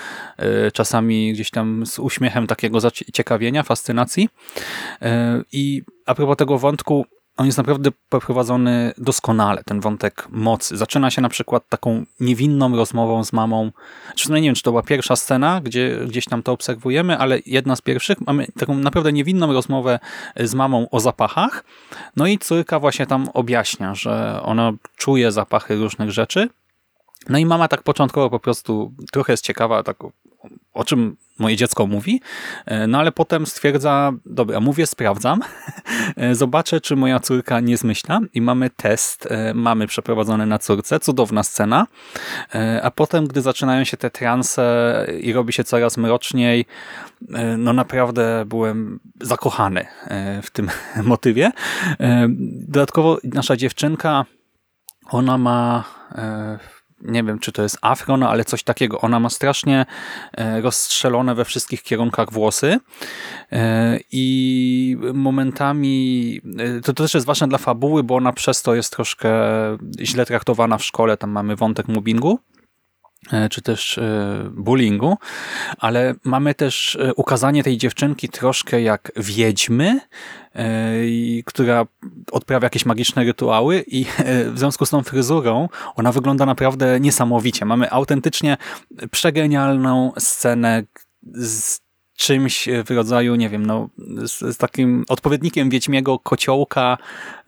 czasami 0.73 1.32
gdzieś 1.32 1.50
tam 1.50 1.87
z 1.87 1.99
uśmiechem 1.99 2.47
takiego 2.47 2.80
zaciekawienia, 2.80 3.62
fascynacji. 3.62 4.28
I 5.52 5.82
a 6.06 6.14
propos 6.14 6.37
tego 6.37 6.59
wątku, 6.59 7.06
on 7.43 7.47
jest 7.47 7.59
naprawdę 7.59 7.91
poprowadzony 8.09 8.93
doskonale, 8.99 9.65
ten 9.65 9.81
wątek 9.81 10.29
mocy. 10.31 10.77
Zaczyna 10.77 11.11
się 11.11 11.23
na 11.23 11.29
przykład 11.29 11.69
taką 11.69 12.05
niewinną 12.21 12.77
rozmową 12.77 13.25
z 13.25 13.33
mamą. 13.33 13.71
Czy 14.17 14.33
nie 14.33 14.43
wiem, 14.43 14.55
czy 14.55 14.63
to 14.63 14.71
była 14.71 14.83
pierwsza 14.83 15.17
scena, 15.17 15.61
gdzie 15.61 15.99
gdzieś 16.07 16.25
tam 16.25 16.43
to 16.43 16.53
obserwujemy, 16.53 17.19
ale 17.19 17.39
jedna 17.47 17.77
z 17.77 17.81
pierwszych. 17.81 18.21
Mamy 18.27 18.47
taką 18.59 18.75
naprawdę 18.75 19.13
niewinną 19.13 19.53
rozmowę 19.53 19.99
z 20.37 20.55
mamą 20.55 20.91
o 20.91 21.01
zapachach. 21.01 21.65
No 22.17 22.27
i 22.27 22.39
córka 22.39 22.81
właśnie 22.81 23.07
tam 23.07 23.29
objaśnia, 23.35 23.95
że 23.95 24.41
ona 24.43 24.73
czuje 24.97 25.33
zapachy 25.33 25.77
różnych 25.77 26.11
rzeczy. 26.11 26.49
No 27.29 27.39
i 27.39 27.47
mama 27.47 27.69
tak 27.69 27.83
początkowo 27.83 28.31
po 28.31 28.41
prostu 28.41 28.93
trochę 29.13 29.33
jest 29.33 29.45
ciekawa, 29.45 29.83
tak 29.83 29.97
o 30.73 30.85
czym 30.85 31.17
moje 31.39 31.57
dziecko 31.57 31.87
mówi, 31.87 32.21
e, 32.67 32.87
no 32.87 32.99
ale 32.99 33.13
potem 33.13 33.47
stwierdza, 33.47 34.13
dobra, 34.27 34.61
mówię, 34.61 34.87
sprawdzam, 34.87 35.41
e, 36.17 36.35
zobaczę, 36.35 36.81
czy 36.81 36.97
moja 36.97 37.21
córka 37.21 37.61
nie 37.61 37.77
zmyśla 37.77 38.21
i 38.35 38.41
mamy 38.41 38.71
test, 38.71 39.27
e, 39.31 39.55
mamy 39.55 39.87
przeprowadzony 39.87 40.47
na 40.47 40.59
córce, 40.59 41.01
cudowna 41.01 41.43
scena, 41.43 41.87
a 42.83 42.91
potem, 42.91 43.27
gdy 43.27 43.43
zaczynają 43.43 43.85
się 43.85 43.97
te 43.97 44.11
transe 44.11 45.07
i 45.21 45.33
robi 45.33 45.53
się 45.53 45.65
coraz 45.65 45.97
mroczniej, 45.97 46.65
no 47.59 47.73
naprawdę 47.73 48.45
byłem 48.47 49.01
zakochany 49.21 49.87
w 50.43 50.51
tym 50.51 50.69
motywie. 51.03 51.53
Dodatkowo 52.69 53.19
nasza 53.25 53.57
dziewczynka, 53.57 54.25
ona 55.11 55.39
ma 55.39 55.85
nie 57.02 57.23
wiem, 57.25 57.38
czy 57.38 57.52
to 57.52 57.62
jest 57.62 57.78
afro, 57.80 58.18
ale 58.28 58.44
coś 58.44 58.62
takiego. 58.62 59.00
Ona 59.00 59.21
ma 59.21 59.30
strasznie 59.30 59.87
e, 60.32 60.61
rozstrzelone 60.61 61.35
we 61.35 61.44
wszystkich 61.44 61.82
kierunkach 61.82 62.32
włosy 62.32 62.78
e, 63.52 63.99
i 64.12 64.97
momentami, 65.14 66.40
e, 66.59 66.80
to 66.80 66.92
też 66.92 67.14
jest 67.14 67.26
ważne 67.26 67.49
dla 67.49 67.59
fabuły, 67.59 68.02
bo 68.02 68.16
ona 68.16 68.32
przez 68.32 68.62
to 68.62 68.75
jest 68.75 68.92
troszkę 68.92 69.32
źle 70.00 70.26
traktowana 70.26 70.78
w 70.78 70.85
szkole, 70.85 71.16
tam 71.16 71.30
mamy 71.30 71.56
wątek 71.56 71.88
mobbingu 71.88 72.38
czy 73.50 73.62
też 73.62 74.00
bullyingu, 74.50 75.17
ale 75.79 76.14
mamy 76.25 76.55
też 76.55 76.99
ukazanie 77.17 77.62
tej 77.62 77.79
dziewczynki 77.79 78.29
troszkę 78.29 78.83
jak 78.83 79.12
wiedźmy, 79.17 80.00
E, 80.55 80.93
która 81.45 81.87
odprawia 82.33 82.67
jakieś 82.67 82.87
magiczne 82.87 83.25
rytuały 83.25 83.85
i 83.87 84.07
e, 84.19 84.50
w 84.50 84.59
związku 84.59 84.87
z 84.87 84.91
tą 84.91 85.02
fryzurą 85.02 85.69
ona 85.97 86.12
wygląda 86.12 86.47
naprawdę 86.47 87.00
niesamowicie. 87.00 87.64
Mamy 87.64 87.91
autentycznie 87.91 88.57
przegenialną 89.11 90.12
scenę 90.19 90.83
z 91.33 91.81
czymś 92.23 92.69
w 92.87 92.91
rodzaju, 92.91 93.35
nie 93.35 93.49
wiem, 93.49 93.67
no, 93.67 93.88
z, 93.99 94.55
z 94.55 94.57
takim 94.57 95.05
odpowiednikiem 95.09 95.71
Wiedźmiego 95.71 96.19
kociołka 96.19 96.99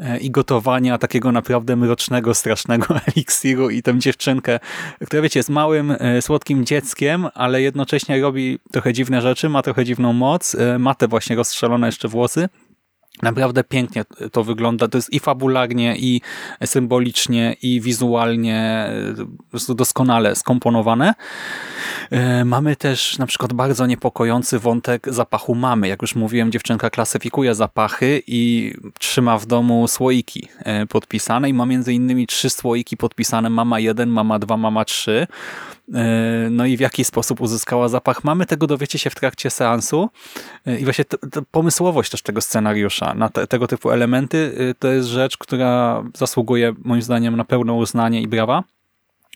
e, 0.00 0.18
i 0.18 0.30
gotowania 0.30 0.98
takiego 0.98 1.32
naprawdę 1.32 1.76
mrocznego, 1.76 2.34
strasznego 2.34 2.86
eliksiru 3.16 3.70
i 3.70 3.82
tę 3.82 3.98
dziewczynkę, 3.98 4.60
która 5.06 5.22
wiecie, 5.22 5.38
jest 5.38 5.50
małym, 5.50 5.96
e, 5.98 6.22
słodkim 6.22 6.64
dzieckiem, 6.64 7.26
ale 7.34 7.62
jednocześnie 7.62 8.20
robi 8.20 8.58
trochę 8.72 8.92
dziwne 8.92 9.20
rzeczy, 9.20 9.48
ma 9.48 9.62
trochę 9.62 9.84
dziwną 9.84 10.12
moc, 10.12 10.54
e, 10.54 10.78
ma 10.78 10.94
te 10.94 11.08
właśnie 11.08 11.36
rozstrzelone 11.36 11.86
jeszcze 11.86 12.08
włosy 12.08 12.48
Naprawdę 13.22 13.64
pięknie 13.64 14.04
to 14.32 14.44
wygląda. 14.44 14.88
To 14.88 14.98
jest 14.98 15.12
i 15.12 15.20
fabularnie, 15.20 15.96
i 15.96 16.20
symbolicznie, 16.64 17.56
i 17.62 17.80
wizualnie 17.80 18.90
prostu 19.50 19.74
doskonale 19.74 20.36
skomponowane. 20.36 21.14
E, 22.10 22.44
mamy 22.44 22.76
też 22.76 23.18
na 23.18 23.26
przykład 23.26 23.52
bardzo 23.52 23.86
niepokojący 23.86 24.58
wątek 24.58 25.06
zapachu 25.10 25.54
mamy. 25.54 25.88
Jak 25.88 26.02
już 26.02 26.14
mówiłem, 26.14 26.52
dziewczynka 26.52 26.90
klasyfikuje 26.90 27.54
zapachy 27.54 28.22
i 28.26 28.74
trzyma 28.98 29.38
w 29.38 29.46
domu 29.46 29.88
słoiki 29.88 30.48
e, 30.58 30.86
podpisane 30.86 31.48
i 31.48 31.54
ma 31.54 31.66
między 31.66 31.92
innymi 31.92 32.26
trzy 32.26 32.50
słoiki 32.50 32.96
podpisane 32.96 33.50
mama 33.50 33.80
1, 33.80 34.08
mama 34.08 34.38
2, 34.38 34.56
mama 34.56 34.84
3. 34.84 35.26
E, 35.94 36.48
no 36.50 36.66
i 36.66 36.76
w 36.76 36.80
jaki 36.80 37.04
sposób 37.04 37.40
uzyskała 37.40 37.88
zapach 37.88 38.24
mamy, 38.24 38.46
tego 38.46 38.66
dowiecie 38.66 38.98
się 38.98 39.10
w 39.10 39.14
trakcie 39.14 39.50
seansu. 39.50 40.10
I 40.78 40.84
właśnie 40.84 41.04
pomysłowość 41.50 42.10
też 42.10 42.22
tego 42.22 42.40
scenariusza 42.40 43.14
na 43.14 43.28
te, 43.28 43.46
tego 43.46 43.66
typu 43.66 43.90
elementy 43.90 44.74
to 44.78 44.88
jest 44.88 45.08
rzecz, 45.08 45.38
która 45.38 46.04
zasługuje 46.14 46.74
moim 46.84 47.02
zdaniem 47.02 47.36
na 47.36 47.44
pełne 47.44 47.72
uznanie 47.72 48.22
i 48.22 48.28
brawa. 48.28 48.64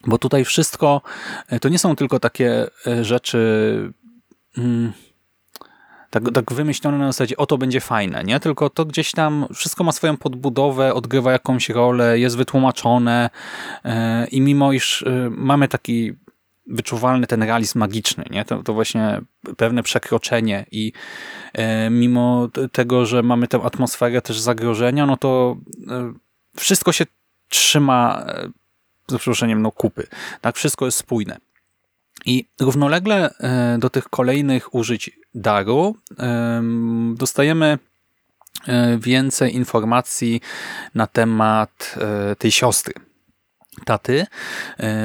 Bo 0.07 0.19
tutaj 0.19 0.45
wszystko, 0.45 1.02
e, 1.49 1.61
to 1.61 1.69
nie 1.69 1.78
są 1.78 1.97
tylko 1.97 2.21
takie 2.21 2.67
e, 2.87 3.05
rzeczy 3.05 3.93
mm, 4.59 4.93
tak, 6.11 6.23
tak 6.35 6.52
wymyślone 6.52 6.99
na 6.99 7.07
zasadzie, 7.07 7.37
o 7.37 7.47
to 7.47 7.59
będzie 7.59 7.81
fajne, 7.81 8.25
nie? 8.25 8.40
Tylko 8.40 8.71
to 8.71 8.85
gdzieś 8.85 9.12
tam 9.12 9.47
wszystko 9.55 9.85
ma 9.85 9.93
swoją 9.93 10.17
podbudowę, 10.17 10.95
odgrywa 10.95 11.33
jakąś 11.33 11.69
rolę, 11.69 12.19
jest 12.19 12.37
wytłumaczone 12.37 13.31
e, 13.85 14.26
i 14.26 14.40
mimo 14.40 14.73
iż 14.73 15.05
mamy 15.31 15.69
taki 15.69 16.12
wyczuwalny 16.68 17.26
ten 17.26 17.42
realizm 17.42 17.78
magiczny, 17.78 18.25
nie? 18.30 18.44
To, 18.44 18.62
to 18.62 18.75
właśnie 18.75 19.20
pewne 19.56 19.82
przekroczenie 19.82 20.66
i 20.70 20.92
mimo 21.90 22.48
tego, 22.72 23.06
że 23.06 23.22
mamy 23.22 23.48
tę 23.48 23.60
atmosferę 23.62 24.22
też 24.22 24.40
zagrożenia, 24.40 25.06
no 25.06 25.16
to 25.16 25.56
wszystko 26.56 26.92
się 26.92 27.04
trzyma 27.48 28.26
za 29.08 29.18
przeproszeniem, 29.18 29.62
no 29.62 29.72
kupy. 29.72 30.06
Tak, 30.40 30.56
wszystko 30.56 30.84
jest 30.84 30.98
spójne. 30.98 31.37
I 32.26 32.44
równolegle 32.60 33.30
e, 33.30 33.78
do 33.78 33.90
tych 33.90 34.08
kolejnych 34.08 34.75
użyć 34.75 35.10
daru 35.34 35.96
dostajemy 37.14 37.78
e, 38.66 38.98
więcej 38.98 39.54
informacji 39.56 40.40
na 40.94 41.06
temat 41.06 41.94
e, 42.00 42.37
tej 42.37 42.50
siostry 42.50 43.08
taty, 43.85 44.26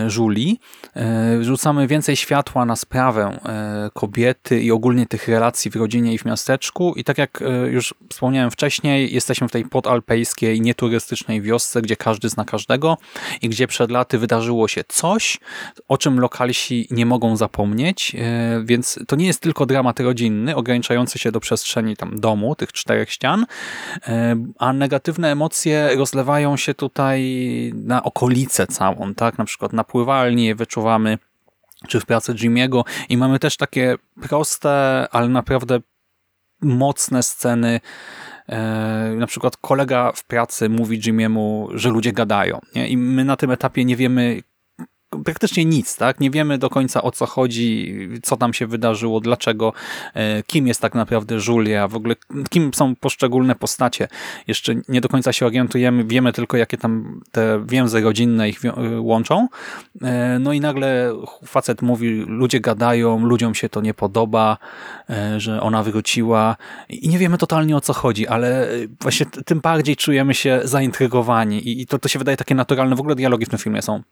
Żuli, 0.07 0.59
e, 0.95 1.43
rzucamy 1.43 1.87
więcej 1.87 2.15
światła 2.15 2.65
na 2.65 2.75
sprawę 2.75 3.39
e, 3.45 3.89
kobiety 3.93 4.61
i 4.61 4.71
ogólnie 4.71 5.05
tych 5.05 5.27
relacji 5.27 5.71
w 5.71 5.75
rodzinie 5.75 6.13
i 6.13 6.17
w 6.17 6.25
miasteczku. 6.25 6.93
I 6.95 7.03
tak 7.03 7.17
jak 7.17 7.41
e, 7.41 7.67
już 7.67 7.93
wspomniałem 8.09 8.51
wcześniej, 8.51 9.13
jesteśmy 9.13 9.47
w 9.47 9.51
tej 9.51 9.65
podalpejskiej, 9.65 10.61
nieturystycznej 10.61 11.41
wiosce, 11.41 11.81
gdzie 11.81 11.95
każdy 11.95 12.29
zna 12.29 12.45
każdego 12.45 12.97
i 13.41 13.49
gdzie 13.49 13.67
przed 13.67 13.91
laty 13.91 14.17
wydarzyło 14.17 14.67
się 14.67 14.83
coś, 14.87 15.39
o 15.87 15.97
czym 15.97 16.19
lokalsi 16.19 16.87
nie 16.91 17.05
mogą 17.05 17.35
zapomnieć, 17.37 18.15
więc 18.63 18.99
to 19.07 19.15
nie 19.15 19.25
jest 19.25 19.39
tylko 19.39 19.65
dramat 19.65 19.99
rodzinny, 19.99 20.55
ograniczający 20.55 21.19
się 21.19 21.31
do 21.31 21.39
przestrzeni 21.39 21.97
tam 21.97 22.19
domu, 22.19 22.55
tych 22.55 22.71
czterech 22.71 23.11
ścian, 23.11 23.45
a 24.59 24.73
negatywne 24.73 25.31
emocje 25.31 25.89
rozlewają 25.95 26.57
się 26.57 26.73
tutaj 26.73 27.21
na 27.75 28.03
okolice 28.03 28.62
całą, 28.67 29.13
tak? 29.13 29.37
Na 29.37 29.45
przykład 29.45 29.73
na 29.73 29.83
pływalni 29.83 30.55
wyczuwamy, 30.55 31.17
czy 31.87 31.99
w 31.99 32.05
pracy 32.05 32.33
Jimiego 32.33 32.85
i 33.09 33.17
mamy 33.17 33.39
też 33.39 33.57
takie 33.57 33.95
proste, 34.21 35.07
ale 35.11 35.29
naprawdę 35.29 35.79
mocne 36.61 37.23
sceny 37.23 37.79
e, 38.49 39.15
na 39.17 39.27
przykład 39.27 39.57
kolega 39.57 40.11
w 40.11 40.23
pracy 40.23 40.69
mówi 40.69 40.97
Jimiemu, 40.97 41.69
że 41.73 41.89
ludzie 41.89 42.13
gadają. 42.13 42.59
Nie? 42.75 42.87
I 42.87 42.97
my 42.97 43.25
na 43.25 43.35
tym 43.35 43.51
etapie 43.51 43.85
nie 43.85 43.95
wiemy, 43.95 44.41
praktycznie 45.25 45.65
nic, 45.65 45.97
tak? 45.97 46.19
Nie 46.19 46.31
wiemy 46.31 46.57
do 46.57 46.69
końca 46.69 47.01
o 47.01 47.11
co 47.11 47.25
chodzi, 47.25 47.95
co 48.23 48.37
tam 48.37 48.53
się 48.53 48.67
wydarzyło, 48.67 49.19
dlaczego, 49.19 49.73
e, 50.13 50.43
kim 50.43 50.67
jest 50.67 50.81
tak 50.81 50.95
naprawdę 50.95 51.37
Julia, 51.47 51.87
w 51.87 51.95
ogóle 51.95 52.15
kim 52.49 52.73
są 52.73 52.95
poszczególne 52.95 53.55
postacie. 53.55 54.07
Jeszcze 54.47 54.73
nie 54.89 55.01
do 55.01 55.09
końca 55.09 55.33
się 55.33 55.45
orientujemy, 55.45 56.03
wiemy 56.03 56.33
tylko 56.33 56.57
jakie 56.57 56.77
tam 56.77 57.21
te 57.31 57.65
więzy 57.65 58.01
rodzinne 58.01 58.49
ich 58.49 58.65
e, 58.65 58.71
łączą. 58.99 59.47
E, 60.01 60.39
no 60.39 60.53
i 60.53 60.59
nagle 60.59 61.13
facet 61.45 61.81
mówi, 61.81 62.09
ludzie 62.27 62.59
gadają, 62.59 63.25
ludziom 63.25 63.55
się 63.55 63.69
to 63.69 63.81
nie 63.81 63.93
podoba, 63.93 64.57
że 65.37 65.61
ona 65.61 65.83
wróciła 65.83 66.55
i 66.89 67.09
nie 67.09 67.17
wiemy 67.17 67.37
totalnie 67.37 67.77
o 67.77 67.81
co 67.81 67.93
chodzi, 67.93 68.27
ale 68.27 68.67
właśnie 69.01 69.25
tym 69.45 69.59
bardziej 69.59 69.95
czujemy 69.95 70.33
się 70.33 70.61
zaintrygowani 70.63 71.81
i 71.81 71.87
to, 71.87 71.99
to 71.99 72.07
się 72.07 72.19
wydaje 72.19 72.37
takie 72.37 72.55
naturalne. 72.55 72.95
W 72.95 72.99
ogóle 72.99 73.15
dialogi 73.15 73.45
w 73.45 73.49
tym 73.49 73.59
filmie 73.59 73.81
są 73.81 74.03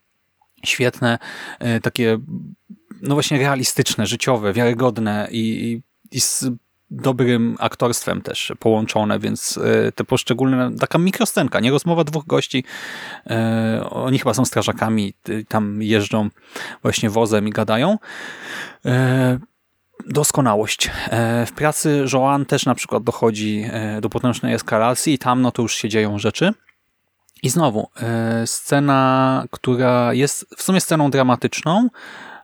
świetne, 0.66 1.20
e, 1.60 1.80
takie 1.80 2.18
no 3.02 3.14
właśnie 3.14 3.40
realistyczne, 3.40 4.06
życiowe, 4.06 4.54
wiarygodne 4.54 5.28
i, 5.32 5.82
i 6.12 6.22
z 6.22 6.46
dobrym 6.92 7.56
aktorstwem 7.60 8.22
też 8.22 8.54
połączone, 8.60 9.20
więc 9.20 9.60
e, 9.88 9.92
te 9.92 10.04
poszczególne, 10.04 10.72
taka 10.80 10.98
mikroscenka, 10.98 11.60
nie 11.60 11.72
rozmowa 11.72 12.04
dwóch 12.04 12.26
gości, 12.26 12.64
e, 13.28 13.88
oni 13.90 14.20
chyba 14.20 14.34
są 14.34 14.46
strażakami, 14.46 15.14
tam 15.48 15.82
jeżdżą 15.82 16.30
właśnie 16.82 17.10
wozem 17.10 17.48
i 17.48 17.52
gadają. 17.52 17.98
Doskonałość. 20.08 20.90
W 21.46 21.52
pracy 21.56 22.06
Joan 22.14 22.46
też 22.46 22.66
na 22.66 22.76
przykład 22.76 23.04
dochodzi 23.04 23.66
do 24.02 24.10
potężnej 24.10 24.54
eskalacji 24.54 25.14
i 25.14 25.18
tam 25.18 25.42
no 25.42 25.52
to 25.52 25.62
już 25.62 25.76
się 25.76 25.90
dzieją 25.90 26.20
rzeczy. 26.20 26.54
I 27.44 27.50
znowu, 27.50 27.90
e, 28.02 28.48
scena, 28.48 29.44
która 29.52 30.14
jest 30.14 30.46
w 30.58 30.64
sumie 30.64 30.82
sceną 30.82 31.12
dramatyczną, 31.12 31.90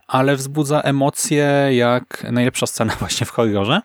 ale 0.07 0.35
wzbudza 0.35 0.81
emocje 0.81 1.69
jak 1.71 2.27
najlepsza 2.31 2.67
scena 2.67 2.95
właśnie 2.99 3.25
w 3.25 3.29
horrorze. 3.29 3.81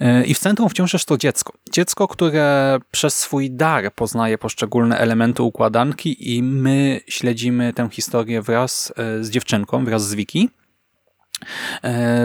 E, 0.00 0.24
I 0.24 0.34
w 0.34 0.38
centrum 0.38 0.68
wciąż 0.68 0.92
jest 0.92 1.08
to 1.08 1.16
dziecko. 1.16 1.52
Dziecko, 1.72 2.08
które 2.08 2.78
przez 2.90 3.14
swój 3.14 3.50
dar 3.50 3.94
poznaje 3.94 4.38
poszczególne 4.38 4.98
elementy 4.98 5.42
układanki 5.42 6.36
i 6.36 6.42
my 6.42 7.00
śledzimy 7.08 7.72
tę 7.72 7.88
historię 7.92 8.42
wraz 8.42 8.92
e, 8.96 9.24
z 9.24 9.30
dziewczynką, 9.30 9.84
wraz 9.84 10.08
z 10.08 10.14
Wiki. 10.14 10.50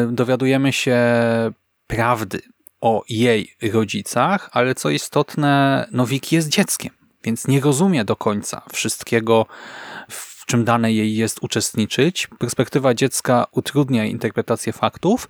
Dowiadujemy 0.08 0.74
się 0.74 0.98
prawdy 1.88 2.42
o 2.82 3.04
jej 3.10 3.56
rodzicach, 3.74 4.50
ale 4.52 4.76
co 4.76 4.90
istotne, 4.90 5.88
no 5.92 6.06
Wiki 6.06 6.36
jest 6.36 6.50
dzieckiem 6.50 6.99
więc 7.24 7.48
nie 7.48 7.60
rozumie 7.62 8.06
do 8.06 8.16
końca 8.16 8.62
wszystkiego, 8.74 9.46
w 10.10 10.46
czym 10.46 10.66
dane 10.66 10.94
jej 10.94 11.16
jest 11.16 11.38
uczestniczyć. 11.42 12.28
Perspektywa 12.40 12.94
dziecka 12.94 13.46
utrudnia 13.52 14.06
interpretację 14.06 14.74
faktów, 14.74 15.30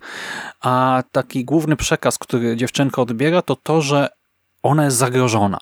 a 0.60 1.02
taki 1.12 1.44
główny 1.44 1.76
przekaz, 1.76 2.18
który 2.18 2.56
dziewczynka 2.56 3.02
odbiera, 3.02 3.42
to 3.42 3.56
to, 3.56 3.82
że 3.82 4.08
ona 4.62 4.84
jest 4.84 4.96
zagrożona. 4.96 5.58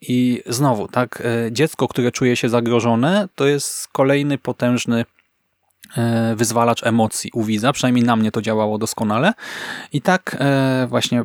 I 0.00 0.42
znowu, 0.46 0.88
tak, 0.88 1.22
e, 1.46 1.52
dziecko, 1.52 1.88
które 1.88 2.12
czuje 2.12 2.36
się 2.36 2.48
zagrożone, 2.48 3.28
to 3.34 3.46
jest 3.46 3.88
kolejny 3.88 4.38
potężny 4.38 5.04
e, 5.96 6.34
wyzwalacz 6.36 6.84
emocji 6.86 7.30
u 7.34 7.44
widza, 7.44 7.72
przynajmniej 7.72 8.04
na 8.04 8.16
mnie 8.16 8.32
to 8.32 8.42
działało 8.42 8.78
doskonale. 8.78 9.32
I 9.92 10.02
tak 10.02 10.36
e, 10.40 10.86
właśnie 10.88 11.24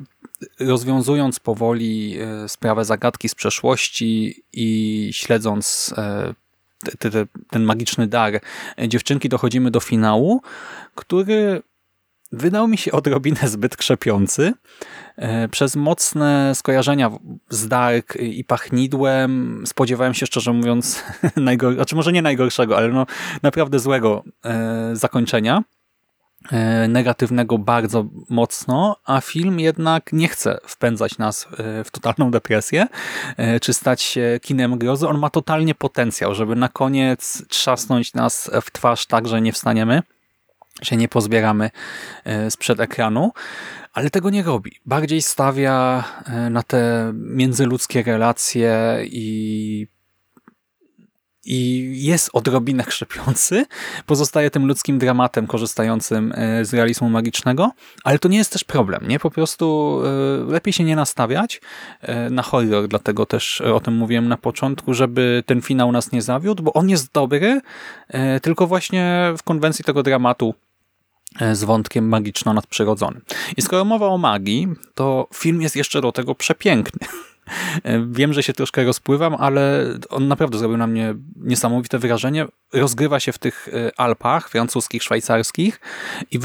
rozwiązując 0.59 1.39
powoli 1.39 2.17
e, 2.19 2.49
sprawę 2.49 2.85
zagadki 2.85 3.29
z 3.29 3.35
przeszłości 3.35 4.43
i 4.53 5.09
śledząc 5.13 5.93
e, 5.97 6.33
te, 6.99 7.09
te, 7.11 7.25
ten 7.49 7.63
magiczny 7.63 8.07
dar 8.07 8.41
dziewczynki, 8.87 9.29
dochodzimy 9.29 9.71
do 9.71 9.79
finału, 9.79 10.41
który 10.95 11.61
wydał 12.31 12.67
mi 12.67 12.77
się 12.77 12.91
odrobinę 13.01 13.39
zbyt 13.43 13.77
krzepiący. 13.77 14.53
E, 15.15 15.47
przez 15.47 15.75
mocne 15.75 16.55
skojarzenia 16.55 17.11
z 17.49 17.67
Dark 17.67 18.15
i 18.15 18.43
pachnidłem 18.43 19.63
spodziewałem 19.67 20.13
się 20.13 20.25
szczerze 20.25 20.53
mówiąc, 20.53 21.03
najgor- 21.37 21.75
znaczy 21.75 21.95
może 21.95 22.11
nie 22.11 22.21
najgorszego, 22.21 22.77
ale 22.77 22.87
no 22.89 23.05
naprawdę 23.43 23.79
złego 23.79 24.23
zakończenia. 24.93 25.63
E, 26.49 26.87
negatywnego 26.87 27.57
bardzo 27.57 28.05
mocno, 28.29 28.95
a 29.05 29.21
film 29.21 29.59
jednak 29.59 30.13
nie 30.13 30.27
chce 30.27 30.59
wpędzać 30.67 31.17
nas 31.17 31.47
e, 31.57 31.83
w 31.83 31.91
totalną 31.91 32.31
depresję, 32.31 32.87
e, 33.37 33.59
czy 33.59 33.73
stać 33.73 34.01
się 34.01 34.39
kinem 34.41 34.77
grozy. 34.77 35.07
On 35.07 35.19
ma 35.19 35.29
totalnie 35.29 35.75
potencjał, 35.75 36.35
żeby 36.35 36.55
na 36.55 36.69
koniec 36.69 37.43
trzasnąć 37.47 38.13
nas 38.13 38.51
w 38.61 38.71
twarz 38.71 39.05
tak, 39.05 39.27
że 39.27 39.41
nie 39.41 39.53
wstaniemy, 39.53 40.01
się 40.83 40.97
nie 40.97 41.07
pozbieramy 41.07 41.69
sprzed 42.49 42.79
ekranu, 42.79 43.31
ale 43.93 44.09
tego 44.09 44.29
nie 44.29 44.43
robi. 44.43 44.71
Bardziej 44.85 45.21
stawia 45.21 46.03
na 46.49 46.63
te 46.63 47.11
międzyludzkie 47.13 48.03
relacje 48.03 48.99
i 49.05 49.87
i 51.45 51.91
jest 52.05 52.29
odrobinę 52.33 52.83
krzepiący, 52.83 53.65
pozostaje 54.05 54.49
tym 54.49 54.67
ludzkim 54.67 54.99
dramatem 54.99 55.47
korzystającym 55.47 56.33
e, 56.35 56.65
z 56.65 56.73
realizmu 56.73 57.09
magicznego, 57.09 57.71
ale 58.03 58.19
to 58.19 58.29
nie 58.29 58.37
jest 58.37 58.53
też 58.53 58.63
problem, 58.63 59.07
nie? 59.07 59.19
Po 59.19 59.31
prostu 59.31 59.97
e, 60.47 60.51
lepiej 60.51 60.73
się 60.73 60.83
nie 60.83 60.95
nastawiać 60.95 61.61
e, 62.01 62.29
na 62.29 62.41
horror, 62.41 62.87
dlatego 62.87 63.25
też 63.25 63.61
o 63.61 63.79
tym 63.79 63.93
mówiłem 63.93 64.27
na 64.27 64.37
początku, 64.37 64.93
żeby 64.93 65.43
ten 65.45 65.61
finał 65.61 65.91
nas 65.91 66.11
nie 66.11 66.21
zawiódł, 66.21 66.63
bo 66.63 66.73
on 66.73 66.89
jest 66.89 67.13
dobry, 67.13 67.61
tylko 68.41 68.67
właśnie 68.67 69.33
w 69.37 69.43
konwencji 69.43 69.85
tego 69.85 70.03
dramatu 70.03 70.53
z 71.53 71.63
wątkiem 71.63 72.09
magiczno-nadprzyrodzonym. 72.09 73.21
I 73.57 73.61
skoro 73.61 73.85
mowa 73.85 74.07
o 74.07 74.17
magii, 74.17 74.67
to 74.95 75.27
film 75.33 75.61
jest 75.61 75.75
jeszcze 75.75 76.01
do 76.01 76.11
tego 76.11 76.35
przepiękny. 76.35 77.07
Wiem, 78.07 78.33
że 78.33 78.43
się 78.43 78.53
troszkę 78.53 78.83
rozpływam, 78.83 79.35
ale 79.39 79.85
on 80.09 80.27
naprawdę 80.27 80.57
zrobił 80.57 80.77
na 80.77 80.87
mnie 80.87 81.15
niesamowite 81.35 81.99
wrażenie. 81.99 82.45
Rozgrywa 82.73 83.19
się 83.19 83.31
w 83.31 83.37
tych 83.37 83.67
e, 83.67 83.99
Alpach 83.99 84.49
francuskich, 84.49 85.03
szwajcarskich 85.03 85.79
i 86.31 86.39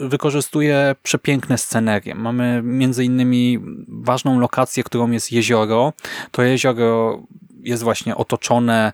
wykorzystuje 0.00 0.94
przepiękne 1.02 1.58
scenerie. 1.58 2.14
Mamy 2.14 2.60
między 2.64 3.04
innymi 3.04 3.58
ważną 3.88 4.40
lokację, 4.40 4.84
którą 4.84 5.10
jest 5.10 5.32
jezioro. 5.32 5.92
To 6.30 6.42
jezioro 6.42 7.22
jest 7.62 7.82
właśnie 7.82 8.16
otoczone 8.16 8.92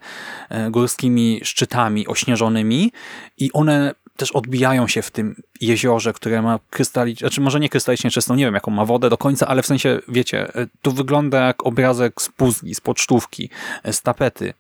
e, 0.49 0.71
górskimi 0.71 1.41
szczytami 1.45 2.07
ośnieżonymi 2.07 2.93
i 3.39 3.53
one 3.53 3.95
też 4.17 4.33
odbijają 4.33 4.89
się 4.89 5.03
w 5.03 5.11
tym 5.11 5.43
jeziorze, 5.61 6.13
które 6.13 6.43
ma 6.43 6.59
krystalicznie, 6.71 7.29
znaczy 7.29 7.41
może 7.41 7.61
nie 7.61 7.69
krystalicznie 7.69 8.11
czystą, 8.11 8.35
nie 8.35 8.45
wiem 8.45 8.55
jaką 8.55 8.71
ma 8.71 8.85
wodę 8.85 9.11
do 9.11 9.19
końca, 9.19 9.47
ale 9.47 9.63
w 9.63 9.67
sensie, 9.67 10.01
wiecie, 10.09 10.55
e, 10.55 10.67
tu 10.83 10.93
wygląda 10.93 11.47
jak 11.47 11.67
obrazek 11.67 12.23
z 12.23 12.29
puzli, 12.29 12.75
z 12.75 12.81
pocztówki, 12.81 13.51
e, 13.83 13.93
z 13.93 14.03
tapety 14.03 14.55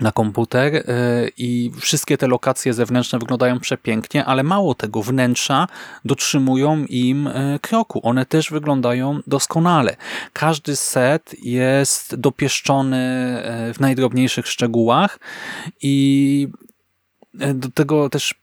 na 0.00 0.12
komputer 0.12 0.74
e, 0.74 0.82
i 1.36 1.72
wszystkie 1.80 2.18
te 2.18 2.26
lokacje 2.26 2.74
zewnętrzne 2.74 3.18
wyglądają 3.18 3.60
przepięknie, 3.60 4.24
ale 4.24 4.42
mało 4.42 4.74
tego, 4.74 5.02
wnętrza 5.02 5.66
dotrzymują 6.04 6.84
im 6.84 7.28
kroku. 7.62 8.00
One 8.02 8.26
też 8.26 8.50
wyglądają 8.50 9.20
doskonale. 9.26 9.96
Każdy 10.32 10.76
set 10.76 11.34
jest 11.42 12.14
dopieszczony 12.14 12.96
w 13.74 13.80
najdrobniejszych 13.80 14.46
szczegółach 14.46 15.18
i 15.82 16.48
do 17.34 17.68
tego 17.70 18.08
też 18.08 18.34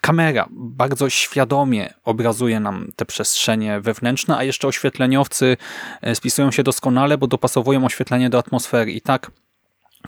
kamera 0.00 0.48
bardzo 0.50 1.10
świadomie 1.10 1.94
obrazuje 2.04 2.60
nam 2.60 2.88
te 2.96 3.04
przestrzenie 3.04 3.80
wewnętrzne, 3.80 4.36
a 4.36 4.44
jeszcze 4.44 4.68
oświetleniowcy 4.68 5.56
e, 6.02 6.14
spisują 6.14 6.50
się 6.50 6.62
doskonale, 6.62 7.18
bo 7.18 7.26
dopasowują 7.26 7.84
oświetlenie 7.84 8.30
do 8.30 8.38
atmosfery. 8.38 8.92
I 8.92 9.00
tak 9.00 9.30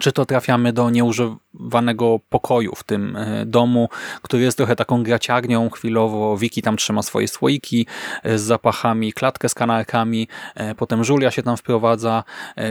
czy 0.00 0.12
to 0.12 0.26
trafiamy 0.26 0.72
do 0.72 0.90
nieużywanego 0.90 2.20
pokoju 2.28 2.74
w 2.74 2.82
tym 2.84 3.16
e, 3.16 3.46
domu, 3.46 3.88
który 4.22 4.42
jest 4.42 4.56
trochę 4.56 4.76
taką 4.76 5.02
graciarnią 5.02 5.70
chwilowo. 5.70 6.36
Wiki 6.36 6.62
tam 6.62 6.76
trzyma 6.76 7.02
swoje 7.02 7.28
słoiki 7.28 7.86
e, 8.22 8.38
z 8.38 8.42
zapachami, 8.42 9.12
klatkę 9.12 9.48
z 9.48 9.54
kanarkami, 9.54 10.28
potem 10.76 11.02
Julia 11.08 11.30
się 11.30 11.42
tam 11.42 11.56
wprowadza, 11.56 12.24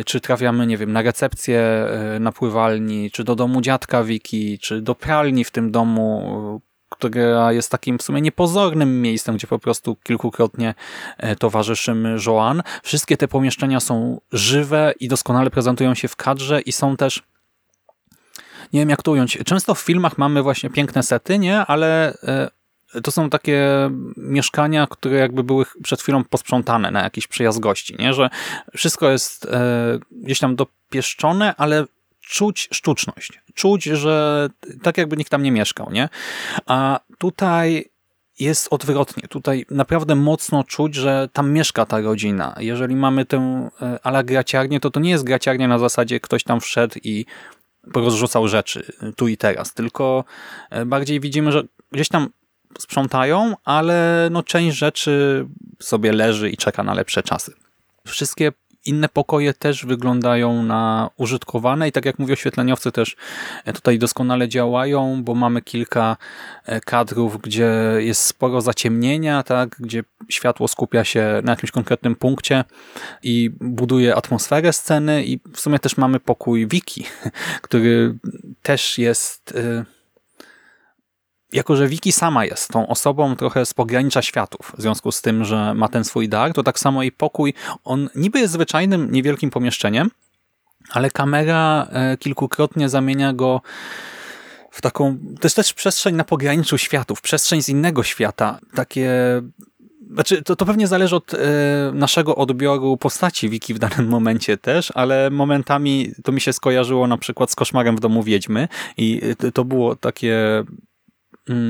czy 0.06 0.22
trafiamy, 0.22 0.68
nie 0.68 0.78
wiem, 0.78 0.92
na 0.92 1.02
recepcję 1.02 1.88
na 2.20 2.32
pływalni, 2.32 3.12
czy 3.12 3.24
do 3.24 3.36
domu 3.36 3.62
dziadka 3.62 4.04
Wiki, 4.04 4.60
czy 4.60 4.82
do 4.82 4.96
pralni 4.96 5.44
w 5.44 5.52
tym 5.52 5.72
domu, 5.72 6.62
która 7.10 7.54
jest 7.54 7.72
takim 7.72 7.98
w 7.98 8.02
sumie 8.02 8.22
niepozornym 8.22 9.02
miejscem, 9.02 9.36
gdzie 9.36 9.48
po 9.48 9.60
prostu 9.60 9.96
kilkukrotnie 10.04 10.74
e, 11.18 11.36
towarzyszy 11.36 11.96
Joan. 12.28 12.64
Wszystkie 12.84 13.18
te 13.18 13.28
pomieszczenia 13.28 13.80
są 13.80 14.22
żywe 14.32 14.94
i 15.00 15.08
doskonale 15.08 15.50
prezentują 15.50 15.96
się 15.96 16.08
w 16.08 16.16
kadrze 16.16 16.62
i 16.62 16.72
są 16.72 16.98
też 16.98 17.24
nie 18.74 18.80
wiem 18.80 18.90
jak 18.90 19.02
to 19.02 19.12
ująć. 19.12 19.38
Często 19.46 19.76
w 19.76 19.80
filmach 19.80 20.18
mamy 20.18 20.44
właśnie 20.44 20.70
piękne 20.70 21.04
sety, 21.04 21.40
nie? 21.40 21.60
Ale 21.60 22.14
e, 22.94 23.02
to 23.04 23.12
są 23.12 23.30
takie 23.30 23.90
mieszkania, 24.18 24.88
które 24.90 25.18
jakby 25.18 25.44
były 25.44 25.66
przed 25.84 26.02
chwilą 26.02 26.24
posprzątane 26.24 26.92
na 26.92 27.04
jakiś 27.04 27.28
przyjazd 27.28 27.60
gości, 27.60 27.96
nie? 28.00 28.14
Że 28.14 28.30
wszystko 28.78 29.10
jest 29.10 29.46
e, 29.46 30.00
gdzieś 30.12 30.40
tam 30.40 30.56
dopieszczone, 30.56 31.56
ale 31.58 31.86
czuć 32.32 32.70
sztuczność. 32.72 33.42
Czuć, 33.54 33.84
że 33.84 34.48
tak 34.84 34.98
jakby 34.98 35.18
nikt 35.18 35.32
tam 35.32 35.44
nie 35.44 35.52
mieszkał, 35.52 35.92
nie? 35.92 36.10
A 36.66 37.00
tutaj 37.18 37.86
jest 38.40 38.68
odwrotnie. 38.72 39.28
Tutaj 39.28 39.66
naprawdę 39.72 40.16
mocno 40.16 40.64
czuć, 40.64 40.96
że 40.96 41.30
tam 41.34 41.52
mieszka 41.52 41.86
ta 41.86 42.02
rodzina. 42.02 42.56
Jeżeli 42.60 42.96
mamy 42.96 43.26
tę 43.26 43.70
e, 43.82 44.00
ala 44.04 44.24
graciarnię, 44.24 44.80
to 44.80 44.92
to 44.92 45.00
nie 45.00 45.10
jest 45.10 45.24
graciarnia 45.24 45.68
na 45.68 45.80
zasadzie 45.80 46.20
ktoś 46.20 46.44
tam 46.44 46.60
wszedł 46.60 46.96
i 47.04 47.26
rozrzucał 47.96 48.48
rzeczy 48.48 48.94
tu 49.16 49.28
i 49.28 49.38
teraz, 49.38 49.74
tylko 49.74 50.24
e, 50.70 50.86
bardziej 50.86 51.20
widzimy, 51.20 51.52
że 51.52 51.64
gdzieś 51.92 52.10
tam 52.10 52.30
sprzątają, 52.80 53.56
ale 53.66 54.28
no 54.32 54.44
część 54.44 54.78
rzeczy 54.78 55.46
sobie 55.80 56.12
leży 56.12 56.50
i 56.50 56.58
czeka 56.58 56.84
na 56.84 56.94
lepsze 56.94 57.24
czasy. 57.24 57.54
Wszystkie 58.08 58.52
inne 58.86 59.10
pokoje 59.10 59.54
też 59.54 59.86
wyglądają 59.86 60.64
na 60.64 61.10
użytkowane 61.18 61.88
i 61.88 61.92
tak 61.92 62.06
jak 62.06 62.20
mówię, 62.20 62.34
oświetleniowcy 62.34 62.92
też 62.92 63.16
e, 63.66 63.74
tutaj 63.74 64.00
doskonale 64.00 64.50
działają, 64.50 65.24
bo 65.24 65.36
mamy 65.36 65.62
kilka 65.62 66.18
e, 66.66 66.82
kadrów, 66.82 67.42
gdzie 67.42 67.72
jest 67.98 68.22
sporo 68.22 68.62
zaciemnienia, 68.62 69.44
tak, 69.44 69.76
gdzie 69.80 70.04
światło 70.30 70.68
skupia 70.68 71.04
się 71.04 71.42
na 71.44 71.52
jakimś 71.52 71.72
konkretnym 71.72 72.16
punkcie 72.16 72.64
i 73.24 73.52
buduje 73.60 74.16
atmosferę 74.16 74.74
sceny 74.74 75.24
i 75.26 75.40
w 75.54 75.60
sumie 75.60 75.80
też 75.80 75.98
mamy 75.98 76.20
pokój 76.20 76.68
Wiki, 76.68 77.06
który 77.62 78.18
też 78.62 78.98
jest 78.98 79.54
e, 79.58 80.01
jako 81.54 81.76
że 81.76 81.88
Wiki 81.88 82.12
sama 82.12 82.46
jest 82.46 82.70
tą 82.70 82.88
osobą 82.88 83.36
trochę 83.36 83.66
z 83.66 83.74
pogranicza 83.74 84.22
światów, 84.22 84.74
w 84.78 84.82
związku 84.82 85.12
z 85.12 85.22
tym, 85.22 85.46
że 85.46 85.74
ma 85.74 85.88
ten 85.88 86.04
swój 86.04 86.30
dar, 86.30 86.54
to 86.54 86.64
tak 86.64 86.80
samo 86.80 87.02
jej 87.02 87.12
pokój, 87.12 87.54
on 87.84 88.10
niby 88.16 88.40
jest 88.40 88.54
zwyczajnym, 88.54 89.12
niewielkim 89.12 89.50
pomieszczeniem, 89.50 90.12
ale 90.90 91.12
kamera 91.12 91.88
e, 91.92 92.18
kilkukrotnie 92.18 92.90
zamienia 92.90 93.34
go 93.34 93.62
w 94.72 94.82
taką, 94.82 95.18
to 95.40 95.46
jest 95.46 95.56
też 95.56 95.74
przestrzeń 95.74 96.16
na 96.16 96.24
pograniczu 96.24 96.78
światów, 96.78 97.22
przestrzeń 97.22 97.62
z 97.62 97.70
innego 97.70 98.04
świata, 98.04 98.60
takie 98.76 99.12
znaczy, 100.14 100.42
to, 100.42 100.56
to 100.56 100.66
pewnie 100.66 100.88
zależy 100.88 101.16
od 101.16 101.34
e, 101.34 101.38
naszego 101.94 102.36
odbioru 102.36 102.98
postaci 102.98 103.50
Wiki 103.50 103.74
w 103.74 103.80
danym 103.80 104.08
momencie 104.08 104.58
też, 104.58 104.92
ale 104.96 105.30
momentami 105.30 106.12
to 106.24 106.32
mi 106.32 106.42
się 106.42 106.54
skojarzyło 106.54 107.08
na 107.08 107.18
przykład 107.18 107.52
z 107.52 107.56
Koszmarem 107.56 107.96
w 107.96 108.00
domu 108.00 108.24
Wiedźmy 108.24 108.68
i 108.98 109.22
to, 109.38 109.52
to 109.52 109.66
było 109.66 109.96
takie 109.96 110.64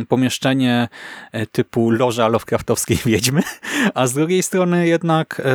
pomieszczenie 0.07 0.87
e, 1.31 1.45
typu 1.45 1.89
loża 1.89 2.27
Lovecraftowskiej 2.27 2.97
Wiedźmy, 3.05 3.41
a 3.93 4.07
z 4.07 4.13
drugiej 4.13 4.43
strony 4.43 4.87
jednak 4.87 5.41
e, 5.45 5.53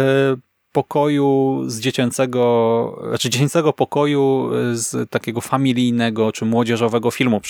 pokoju 0.73 1.63
z 1.67 1.81
dziecięcego, 1.81 3.03
znaczy 3.09 3.31
dziecięcego 3.31 3.73
pokoju 3.73 4.51
e, 4.55 4.77
z 4.77 5.11
takiego 5.11 5.41
familijnego 5.41 6.33
czy 6.33 6.45
młodzieżowego 6.45 7.11
filmu 7.11 7.41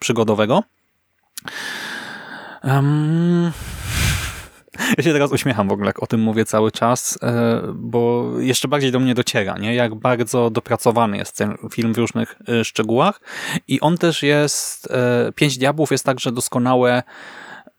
przygodowego. 0.00 0.62
Um, 2.64 3.52
ja 4.98 5.04
się 5.04 5.12
teraz 5.12 5.32
uśmiecham 5.32 5.68
w 5.68 5.72
ogóle, 5.72 5.86
jak 5.86 6.02
o 6.02 6.06
tym 6.06 6.20
mówię 6.20 6.44
cały 6.44 6.72
czas, 6.72 7.18
e, 7.22 7.62
bo 7.74 8.32
jeszcze 8.38 8.68
bardziej 8.68 8.92
do 8.92 9.00
mnie 9.00 9.14
dociera, 9.14 9.58
nie? 9.58 9.74
jak 9.74 9.94
bardzo 9.94 10.50
dopracowany 10.50 11.16
jest 11.16 11.36
ten 11.36 11.56
film 11.72 11.94
w 11.94 11.98
różnych 11.98 12.36
e, 12.48 12.64
szczegółach. 12.64 13.20
I 13.68 13.80
on 13.80 13.98
też 13.98 14.22
jest, 14.22 14.90
e, 14.90 15.32
Pięć 15.32 15.58
Diabłów 15.58 15.90
jest 15.90 16.04
także 16.04 16.32
doskonałe 16.32 17.02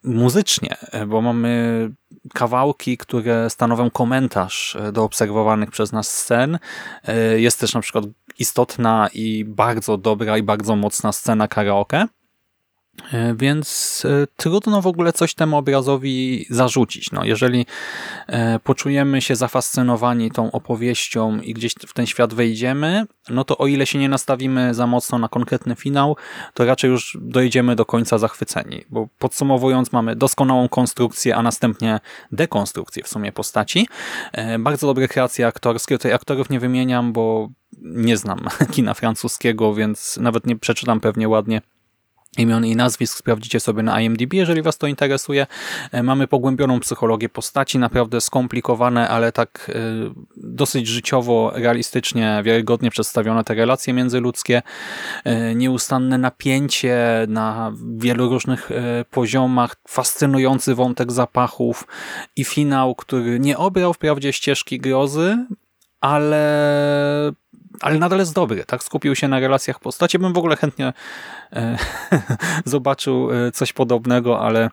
muzycznie, 0.04 0.78
bo 1.08 1.22
mamy 1.22 1.90
kawałki, 2.34 2.98
które 2.98 3.50
stanowią 3.50 3.90
komentarz 3.90 4.78
do 4.94 5.04
obserwowanych 5.04 5.72
przez 5.72 5.92
nas 5.92 6.08
scen. 6.08 6.60
Jest 7.36 7.60
też 7.60 7.74
na 7.74 7.82
przykład 7.82 8.06
istotna 8.40 9.10
i 9.14 9.46
bardzo 9.46 9.98
dobra 9.98 10.38
i 10.38 10.44
bardzo 10.44 10.76
mocna 10.76 11.12
scena 11.12 11.48
karaoke. 11.48 12.08
E, 13.14 13.36
więc 13.36 14.04
e, 14.06 14.28
trudno 14.36 14.82
w 14.82 14.88
ogóle 14.88 15.14
coś 15.14 15.34
temu 15.34 15.58
obrazowi 15.58 16.46
zarzucić. 16.50 17.12
No, 17.12 17.26
jeżeli 17.26 17.66
e, 18.28 18.60
poczujemy 18.60 19.22
się 19.22 19.36
zafascynowani 19.36 20.32
tą 20.32 20.52
opowieścią 20.52 21.40
i 21.40 21.54
gdzieś 21.54 21.74
w 21.88 21.94
ten 21.94 22.06
świat 22.06 22.34
wejdziemy, 22.34 23.06
no 23.30 23.44
to 23.44 23.58
o 23.58 23.68
ile 23.68 23.86
się 23.86 24.00
nie 24.00 24.10
nastawimy 24.10 24.74
za 24.74 24.88
mocno 24.88 25.18
na 25.18 25.30
konkretny 25.30 25.76
finał, 25.76 26.16
to 26.54 26.66
raczej 26.66 26.90
już 26.90 27.18
dojdziemy 27.22 27.76
do 27.76 27.86
końca 27.86 28.18
zachwyceni. 28.18 28.86
Bo 28.90 29.08
podsumowując, 29.20 29.92
mamy 29.92 30.16
doskonałą 30.16 30.70
konstrukcję, 30.70 31.36
a 31.36 31.42
następnie 31.42 32.00
dekonstrukcję 32.32 33.04
w 33.04 33.08
sumie 33.08 33.32
postaci. 33.32 33.88
Bardzo 34.60 34.88
dobre 34.88 35.08
kreacje 35.08 35.48
aktorskie. 35.48 35.98
Tutaj 35.98 36.14
aktorów 36.14 36.50
nie 36.50 36.60
wymieniam, 36.60 37.14
bo 37.14 37.50
nie 37.82 38.18
znam 38.18 38.40
kina 38.74 38.94
francuskiego, 38.94 39.74
więc 39.74 40.18
nawet 40.18 40.46
nie 40.46 40.56
przeczytam 40.56 41.00
pewnie 41.00 41.30
ładnie 41.30 41.62
imion 42.38 42.66
i 42.66 42.76
nazwisk 42.76 43.18
sprawdzicie 43.18 43.60
sobie 43.60 43.84
na 43.84 44.02
IMDb, 44.02 44.34
jeżeli 44.34 44.62
Was 44.62 44.78
to 44.78 44.88
interesuje. 44.88 45.48
E, 45.92 46.04
mamy 46.04 46.28
pogłębioną 46.28 46.80
psychologię 46.80 47.30
postaci, 47.30 47.80
naprawdę 47.80 48.22
skomplikowane, 48.22 49.10
ale 49.10 49.32
tak 49.32 49.72
e, 49.76 49.80
dosyć 50.38 50.88
życiowo, 50.88 51.52
realistycznie, 51.56 52.42
wiarygodnie 52.44 52.92
przedstawione 52.92 53.44
te 53.44 53.54
relacje 53.54 53.94
międzyludzkie. 53.94 54.62
E, 55.24 55.56
nieustanne 55.56 56.18
napięcie 56.18 56.98
na 57.28 57.74
wielu 57.98 58.30
różnych 58.30 58.70
poziomach, 59.12 59.76
fascynujący 59.88 60.76
wątek 60.76 61.12
zapachów 61.12 61.88
i 62.36 62.44
finał, 62.44 62.96
który 62.96 63.40
nie 63.40 63.58
obrał 63.58 63.94
wprawdzie 63.94 64.34
ścieżki 64.34 64.80
grozy, 64.80 65.38
ale 66.02 67.32
ale 67.82 68.00
nadal 68.00 68.20
jest 68.20 68.34
dobry, 68.34 68.66
tak? 68.66 68.84
Skupił 68.84 69.16
się 69.16 69.28
na 69.28 69.40
relacjach 69.40 69.80
postaci. 69.80 70.20
Bym 70.20 70.34
w 70.34 70.38
ogóle 70.38 70.56
chętnie 70.56 70.94
e, 71.54 71.78
zobaczył 72.66 73.32
e, 73.32 73.52
coś 73.52 73.74
podobnego, 73.74 74.40
ale 74.40 74.70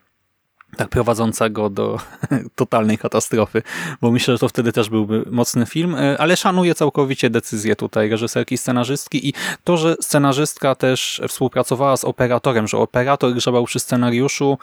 tak 0.76 0.88
prowadzącego 0.88 1.70
do 1.70 1.98
totalnej 2.56 2.98
katastrofy, 2.98 3.62
bo 4.00 4.10
myślę, 4.10 4.34
że 4.34 4.38
to 4.38 4.48
wtedy 4.48 4.72
też 4.72 4.90
byłby 4.90 5.24
mocny 5.30 5.66
film, 5.66 5.94
e, 5.94 6.18
ale 6.18 6.36
szanuję 6.36 6.74
całkowicie 6.74 7.30
decyzję 7.30 7.76
tutaj 7.76 8.08
reżyserki 8.08 8.58
scenarzystki 8.58 9.28
i 9.28 9.32
to, 9.64 9.76
że 9.76 9.96
scenarzystka 10.00 10.74
też 10.74 11.22
współpracowała 11.28 11.96
z 11.96 12.04
operatorem, 12.04 12.68
że 12.68 12.78
operator 12.78 13.34
grzebał 13.34 13.64
przy 13.64 13.80
scenariuszu, 13.80 14.58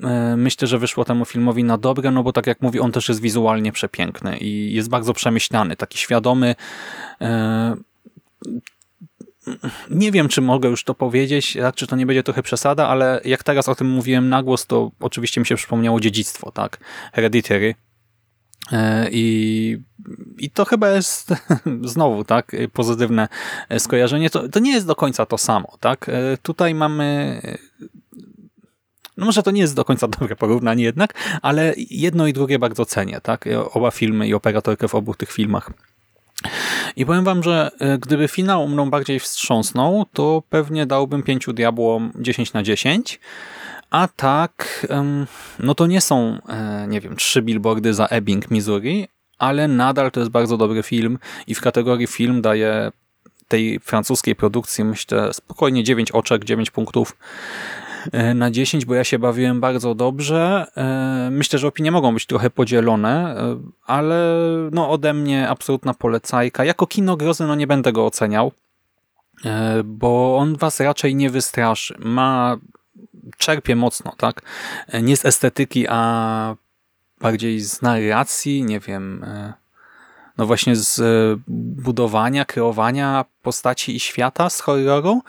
e, 0.00 0.36
myślę, 0.36 0.68
że 0.68 0.78
wyszło 0.78 1.04
temu 1.04 1.24
filmowi 1.24 1.64
na 1.64 1.78
dobre, 1.78 2.10
no 2.10 2.22
bo 2.22 2.32
tak 2.32 2.46
jak 2.46 2.60
mówi, 2.60 2.80
on 2.80 2.92
też 2.92 3.08
jest 3.08 3.20
wizualnie 3.20 3.72
przepiękny 3.72 4.38
i 4.38 4.74
jest 4.74 4.88
bardzo 4.88 5.14
przemyślany, 5.14 5.76
taki 5.76 5.98
świadomy, 5.98 6.54
e, 7.20 7.76
nie 9.90 10.12
wiem, 10.12 10.28
czy 10.28 10.40
mogę 10.40 10.68
już 10.68 10.84
to 10.84 10.94
powiedzieć, 10.94 11.58
czy 11.74 11.86
to 11.86 11.96
nie 11.96 12.06
będzie 12.06 12.22
trochę 12.22 12.42
przesada, 12.42 12.88
ale 12.88 13.20
jak 13.24 13.42
teraz 13.42 13.68
o 13.68 13.74
tym 13.74 13.86
mówiłem 13.86 14.28
na 14.28 14.42
głos, 14.42 14.66
to 14.66 14.90
oczywiście 15.00 15.40
mi 15.40 15.46
się 15.46 15.54
przypomniało 15.54 16.00
dziedzictwo, 16.00 16.52
tak? 16.52 16.78
Hereditary. 17.12 17.74
E, 18.72 19.08
I, 19.12 19.82
I 20.38 20.50
to 20.50 20.64
chyba 20.64 20.88
jest 20.88 21.34
znowu 21.82 22.24
tak 22.24 22.56
pozytywne 22.72 23.28
skojarzenie. 23.78 24.30
To, 24.30 24.48
to 24.48 24.60
nie 24.60 24.72
jest 24.72 24.86
do 24.86 24.94
końca 24.94 25.26
to 25.26 25.38
samo. 25.38 25.76
tak? 25.80 26.08
E, 26.08 26.36
tutaj 26.42 26.74
mamy 26.74 27.40
no 29.16 29.26
może 29.26 29.42
to 29.42 29.50
nie 29.50 29.60
jest 29.60 29.74
do 29.74 29.84
końca 29.84 30.08
dobre 30.18 30.36
porównanie 30.36 30.84
jednak, 30.84 31.14
ale 31.42 31.74
jedno 31.76 32.26
i 32.26 32.32
drugie 32.32 32.58
bardzo 32.58 32.84
cenię. 32.84 33.20
tak? 33.22 33.44
Oba 33.72 33.90
filmy 33.90 34.28
i 34.28 34.34
operatorkę 34.34 34.88
w 34.88 34.94
obu 34.94 35.14
tych 35.14 35.32
filmach 35.32 35.70
i 37.00 37.06
powiem 37.06 37.24
wam, 37.24 37.42
że 37.42 37.70
e, 37.78 37.98
gdyby 37.98 38.28
finał 38.28 38.68
mną 38.68 38.90
bardziej 38.90 39.20
wstrząsnął, 39.20 40.04
to 40.12 40.42
pewnie 40.50 40.86
dałbym 40.86 41.22
pięciu 41.22 41.52
diabłom 41.52 42.12
10 42.18 42.52
na 42.52 42.62
10, 42.62 43.20
a 43.90 44.08
tak, 44.08 44.86
no 45.58 45.74
to 45.74 45.86
nie 45.86 46.00
są, 46.00 46.38
e, 46.48 46.86
nie 46.88 47.00
wiem, 47.00 47.16
trzy 47.16 47.42
billboardy 47.42 47.94
za 47.94 48.06
Ebbing, 48.06 48.50
Missouri, 48.50 49.08
ale 49.38 49.68
nadal 49.68 50.10
to 50.10 50.20
jest 50.20 50.32
bardzo 50.32 50.56
dobry 50.56 50.82
film 50.82 51.18
i 51.46 51.54
w 51.54 51.60
kategorii 51.60 52.06
film 52.06 52.42
daje 52.42 52.92
tej 53.48 53.80
francuskiej 53.80 54.36
produkcji, 54.36 54.84
myślę, 54.84 55.34
spokojnie 55.34 55.84
9 55.84 56.10
oczek, 56.10 56.44
9 56.44 56.70
punktów. 56.70 57.16
E, 58.12 58.34
na 58.34 58.50
10, 58.50 58.84
bo 58.84 58.94
ja 58.94 59.04
się 59.04 59.18
bawiłem 59.18 59.60
bardzo 59.60 59.94
dobrze. 59.94 60.66
E, 60.76 61.28
myślę, 61.30 61.58
że 61.58 61.68
opinie 61.68 61.90
mogą 61.90 62.14
być 62.14 62.26
trochę 62.26 62.50
podzielone, 62.50 63.36
e, 63.36 63.60
ale 63.86 64.36
no 64.72 64.90
ode 64.90 65.14
mnie 65.14 65.48
absolutna 65.48 65.94
polecajka. 65.94 66.64
Jako 66.64 66.86
kino 66.86 67.16
grozy 67.16 67.44
no 67.44 67.54
nie 67.54 67.66
będę 67.66 67.92
go 67.92 68.06
oceniał, 68.06 68.52
bo 69.84 70.36
on 70.38 70.56
was 70.56 70.80
raczej 70.80 71.14
nie 71.14 71.30
wystraszy. 71.30 71.94
Ma 71.98 72.56
czerpie 73.38 73.76
mocno, 73.76 74.12
tak? 74.16 74.42
Nie 75.02 75.16
z 75.16 75.24
estetyki, 75.24 75.86
a 75.88 76.56
bardziej 77.20 77.60
z 77.60 77.82
narracji, 77.82 78.64
nie 78.64 78.80
wiem, 78.80 79.26
no 80.38 80.46
właśnie 80.46 80.76
z 80.76 81.00
budowania, 81.82 82.44
kreowania 82.44 83.24
postaci 83.42 83.96
i 83.96 84.00
świata 84.00 84.50
z 84.50 84.60
horroru, 84.60 85.22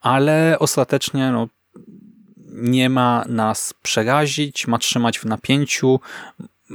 ale 0.00 0.56
ostatecznie 0.58 1.30
no, 1.30 1.48
nie 2.54 2.90
ma 2.90 3.24
nas 3.28 3.74
przerazić, 3.82 4.66
ma 4.66 4.78
trzymać 4.78 5.18
w 5.18 5.24
napięciu 5.24 6.00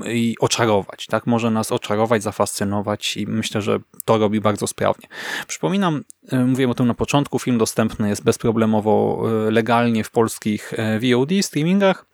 i 0.05 0.35
oczarować. 0.39 1.07
Tak? 1.07 1.27
Może 1.27 1.51
nas 1.51 1.71
oczarować, 1.71 2.23
zafascynować 2.23 3.17
i 3.17 3.27
myślę, 3.27 3.61
że 3.61 3.79
to 4.05 4.17
robi 4.17 4.41
bardzo 4.41 4.67
sprawnie. 4.67 5.07
Przypominam, 5.47 6.03
e, 6.31 6.45
mówiłem 6.45 6.71
o 6.71 6.73
tym 6.73 6.87
na 6.87 6.93
początku, 6.93 7.39
film 7.39 7.57
dostępny 7.57 8.09
jest 8.09 8.23
bezproblemowo 8.23 9.23
e, 9.47 9.51
legalnie 9.51 10.03
w 10.03 10.11
polskich 10.11 10.73
e, 10.73 10.99
VOD 10.99 11.29
streamingach. 11.41 12.05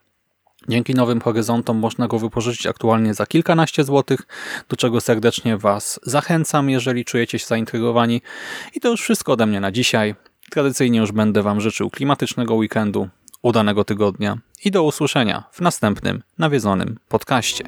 Dzięki 0.69 0.95
nowym 0.95 1.21
horyzontom 1.21 1.77
można 1.77 2.07
go 2.07 2.19
wypożyczyć 2.19 2.67
aktualnie 2.67 3.13
za 3.13 3.25
kilkanaście 3.25 3.83
złotych, 3.83 4.19
do 4.69 4.75
czego 4.75 5.01
serdecznie 5.01 5.57
Was 5.57 5.99
zachęcam, 6.03 6.69
jeżeli 6.69 7.05
czujecie 7.05 7.39
się 7.39 7.45
zaintrygowani. 7.45 8.21
I 8.73 8.79
to 8.79 8.89
już 8.89 9.01
wszystko 9.01 9.33
ode 9.33 9.45
mnie 9.45 9.59
na 9.59 9.71
dzisiaj. 9.71 10.15
Tradycyjnie 10.49 10.99
już 10.99 11.11
będę 11.11 11.43
Wam 11.43 11.61
życzył 11.61 11.89
klimatycznego 11.89 12.55
weekendu, 12.55 13.09
udanego 13.45 13.83
tygodnia 13.83 14.37
i 14.65 14.71
do 14.71 14.83
usłyszenia 14.83 15.43
w 15.51 15.61
następnym 15.61 16.23
nawiedzonym 16.37 16.99
podcaście. 17.09 17.63